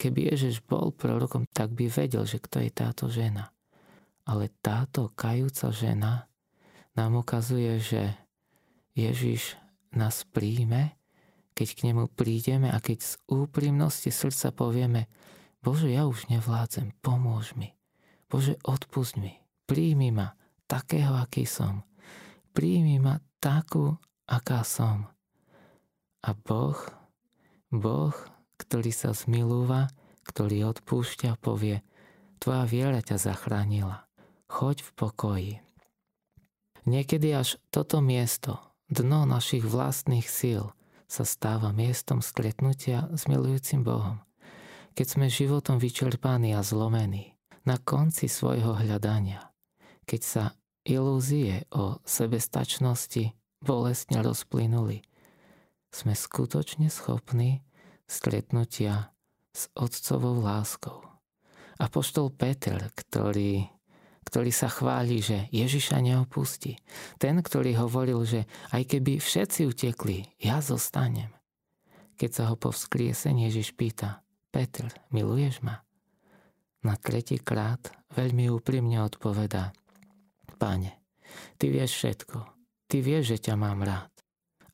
keby 0.00 0.32
Ježiš 0.32 0.64
bol 0.64 0.96
prorokom, 0.96 1.44
tak 1.52 1.76
by 1.76 1.92
vedel, 1.92 2.24
že 2.24 2.40
kto 2.40 2.64
je 2.64 2.70
táto 2.72 3.12
žena. 3.12 3.52
Ale 4.24 4.48
táto 4.64 5.12
kajúca 5.12 5.68
žena 5.68 6.24
nám 6.96 7.20
ukazuje, 7.20 7.76
že 7.76 8.16
Ježiš 8.96 9.60
nás 9.92 10.24
príjme, 10.24 10.96
keď 11.52 11.68
k 11.76 11.80
nemu 11.92 12.08
prídeme 12.16 12.72
a 12.72 12.80
keď 12.80 12.98
z 13.04 13.12
úprimnosti 13.28 14.08
srdca 14.08 14.48
povieme, 14.56 15.12
Bože, 15.60 15.92
ja 15.92 16.08
už 16.08 16.32
nevládzem, 16.32 16.96
pomôž 17.04 17.52
mi. 17.52 17.76
Bože, 18.30 18.54
odpust 18.62 19.18
mi, 19.18 19.34
príjmi 19.66 20.14
ma 20.14 20.38
takého, 20.70 21.18
aký 21.18 21.42
som. 21.50 21.82
Príjmi 22.54 23.02
ma 23.02 23.18
takú, 23.42 23.98
aká 24.30 24.62
som. 24.62 25.10
A 26.22 26.30
Boh, 26.30 26.78
Boh, 27.74 28.14
ktorý 28.54 28.94
sa 28.94 29.10
zmilúva, 29.10 29.90
ktorý 30.22 30.70
odpúšťa, 30.70 31.42
povie, 31.42 31.82
tvoja 32.38 32.64
viera 32.70 33.02
ťa 33.02 33.18
zachránila. 33.18 34.06
Choď 34.46 34.86
v 34.86 34.90
pokoji. 34.94 35.54
Niekedy 36.86 37.34
až 37.34 37.58
toto 37.74 37.98
miesto, 37.98 38.62
dno 38.86 39.26
našich 39.26 39.66
vlastných 39.66 40.26
síl, 40.26 40.70
sa 41.10 41.26
stáva 41.26 41.74
miestom 41.74 42.22
stretnutia 42.22 43.10
s 43.10 43.26
milujúcim 43.26 43.82
Bohom. 43.82 44.22
Keď 44.94 45.06
sme 45.06 45.26
životom 45.26 45.82
vyčerpaní 45.82 46.54
a 46.54 46.62
zlomení, 46.62 47.34
na 47.64 47.76
konci 47.76 48.26
svojho 48.26 48.76
hľadania, 48.78 49.52
keď 50.08 50.20
sa 50.20 50.44
ilúzie 50.84 51.68
o 51.74 52.00
sebestačnosti 52.02 53.36
bolestne 53.60 54.24
rozplynuli, 54.24 55.04
sme 55.90 56.14
skutočne 56.14 56.88
schopní 56.88 57.60
stretnutia 58.06 59.12
s 59.50 59.68
otcovou 59.74 60.40
láskou. 60.40 61.02
Apoštol 61.80 62.30
Peter, 62.32 62.92
ktorý 62.94 63.68
ktorý 64.20 64.54
sa 64.54 64.70
chváli, 64.70 65.18
že 65.18 65.50
Ježiša 65.50 65.98
neopustí. 65.98 66.78
Ten, 67.18 67.42
ktorý 67.42 67.74
hovoril, 67.82 68.22
že 68.22 68.46
aj 68.70 68.94
keby 68.94 69.18
všetci 69.18 69.66
utekli, 69.66 70.22
ja 70.38 70.62
zostanem. 70.62 71.34
Keď 72.14 72.30
sa 72.30 72.44
ho 72.46 72.54
po 72.54 72.70
vzkriesení 72.70 73.50
Ježiš 73.50 73.74
pýta, 73.74 74.22
Petr, 74.54 74.86
miluješ 75.10 75.66
ma? 75.66 75.82
Na 76.80 76.96
tretí 76.96 77.36
krát 77.36 77.92
veľmi 78.16 78.48
úprimne 78.48 79.04
odpovedá, 79.04 79.72
Páne, 80.60 81.00
ty 81.56 81.72
vieš 81.72 81.96
všetko, 81.96 82.36
ty 82.84 83.00
vieš, 83.00 83.32
že 83.32 83.48
ťa 83.48 83.54
mám 83.56 83.80
rád. 83.80 84.12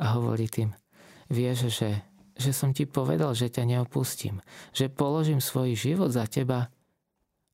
A 0.03 0.19
hovorí 0.19 0.51
tým, 0.51 0.75
vieš, 1.31 1.71
že, 1.71 2.03
že 2.35 2.51
som 2.51 2.75
ti 2.75 2.91
povedal, 2.91 3.39
že 3.39 3.47
ťa 3.47 3.63
neopustím, 3.71 4.43
že 4.75 4.91
položím 4.91 5.39
svoj 5.39 5.79
život 5.79 6.11
za 6.11 6.27
teba, 6.27 6.75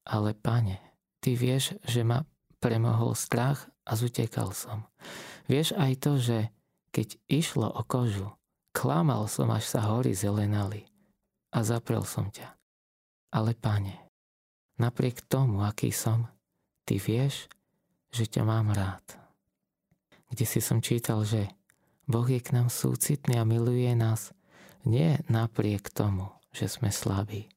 ale 0.08 0.32
pane, 0.32 0.80
Ty 1.22 1.38
vieš, 1.38 1.78
že 1.86 2.02
ma 2.02 2.26
premohol 2.58 3.14
strach 3.14 3.70
a 3.86 3.94
zutekal 3.94 4.50
som. 4.50 4.90
Vieš 5.46 5.78
aj 5.78 5.92
to, 6.02 6.18
že 6.18 6.38
keď 6.90 7.14
išlo 7.30 7.70
o 7.70 7.82
kožu, 7.86 8.34
klamal 8.74 9.30
som, 9.30 9.46
až 9.54 9.70
sa 9.70 9.86
hory 9.86 10.18
zelenali 10.18 10.82
a 11.54 11.62
zaprel 11.62 12.02
som 12.02 12.26
ťa. 12.26 12.58
Ale 13.30 13.54
pane, 13.54 13.94
napriek 14.78 15.24
tomu, 15.26 15.64
aký 15.64 15.90
som, 15.90 16.28
ty 16.84 17.00
vieš, 17.00 17.48
že 18.12 18.28
ťa 18.28 18.42
mám 18.44 18.72
rád. 18.72 19.04
Kde 20.32 20.44
si 20.48 20.60
som 20.64 20.80
čítal, 20.80 21.24
že 21.24 21.48
Boh 22.08 22.24
je 22.24 22.40
k 22.40 22.56
nám 22.56 22.72
súcitný 22.72 23.40
a 23.40 23.48
miluje 23.48 23.92
nás 23.92 24.32
nie 24.88 25.20
napriek 25.28 25.92
tomu, 25.92 26.28
že 26.50 26.68
sme 26.68 26.92
slabí, 26.92 27.48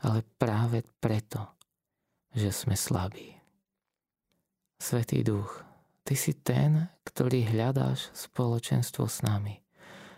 ale 0.00 0.24
práve 0.36 0.84
preto, 1.00 1.52
že 2.32 2.52
sme 2.52 2.76
slabí. 2.78 3.34
Svetý 4.78 5.22
duch, 5.22 5.62
Ty 6.02 6.14
si 6.18 6.34
ten, 6.34 6.90
ktorý 7.06 7.46
hľadáš 7.54 8.10
spoločenstvo 8.10 9.06
s 9.06 9.22
nami. 9.22 9.62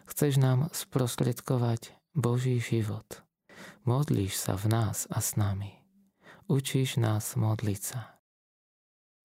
Chceš 0.09 0.41
nám 0.41 0.73
sprostredkovať 0.73 1.93
Boží 2.17 2.57
život. 2.57 3.21
Modlíš 3.85 4.49
sa 4.49 4.57
v 4.57 4.73
nás 4.73 5.05
a 5.13 5.21
s 5.21 5.37
nami. 5.37 5.84
Učíš 6.45 7.01
nás 7.01 7.37
modliť 7.37 7.81
sa. 7.81 8.21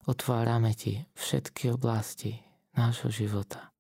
Otvárame 0.07 0.71
Ti 0.73 1.05
všetky 1.13 1.75
oblasti 1.75 2.39
nášho 2.73 3.11
života. 3.11 3.75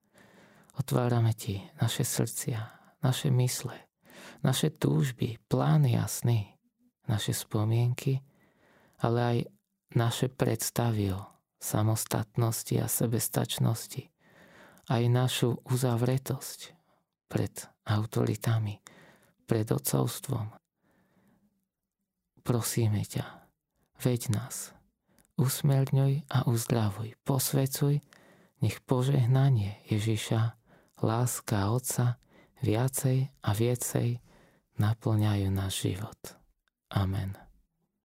Otvárame 0.75 1.31
Ti 1.33 1.63
naše 1.79 2.03
srdcia, 2.03 2.59
naše 2.99 3.31
mysle, 3.31 3.75
naše 4.43 4.69
túžby, 4.69 5.39
plány 5.47 5.95
a 5.95 6.05
sny, 6.05 6.59
naše 7.07 7.31
spomienky 7.31 8.21
ale 8.99 9.19
aj 9.19 9.37
naše 9.95 10.27
predstavy 10.27 11.15
o 11.15 11.23
samostatnosti 11.59 12.75
a 12.79 12.87
sebestačnosti, 12.87 14.11
aj 14.91 15.03
našu 15.07 15.59
uzavretosť 15.67 16.59
pred 17.31 17.53
autoritami, 17.87 18.79
pred 19.47 19.67
ocovstvom. 19.71 20.58
Prosíme 22.41 23.03
ťa, 23.03 23.25
veď 24.03 24.21
nás, 24.33 24.71
usmerňuj 25.39 26.27
a 26.27 26.47
uzdravuj, 26.47 27.15
posvecuj, 27.23 28.03
nech 28.59 28.77
požehnanie 28.83 29.79
Ježiša, 29.87 30.55
láska 30.99 31.71
Otca 31.71 32.19
viacej 32.59 33.31
a 33.39 33.49
viacej 33.55 34.19
naplňajú 34.79 35.47
náš 35.51 35.73
život. 35.87 36.19
Amen. 36.91 37.48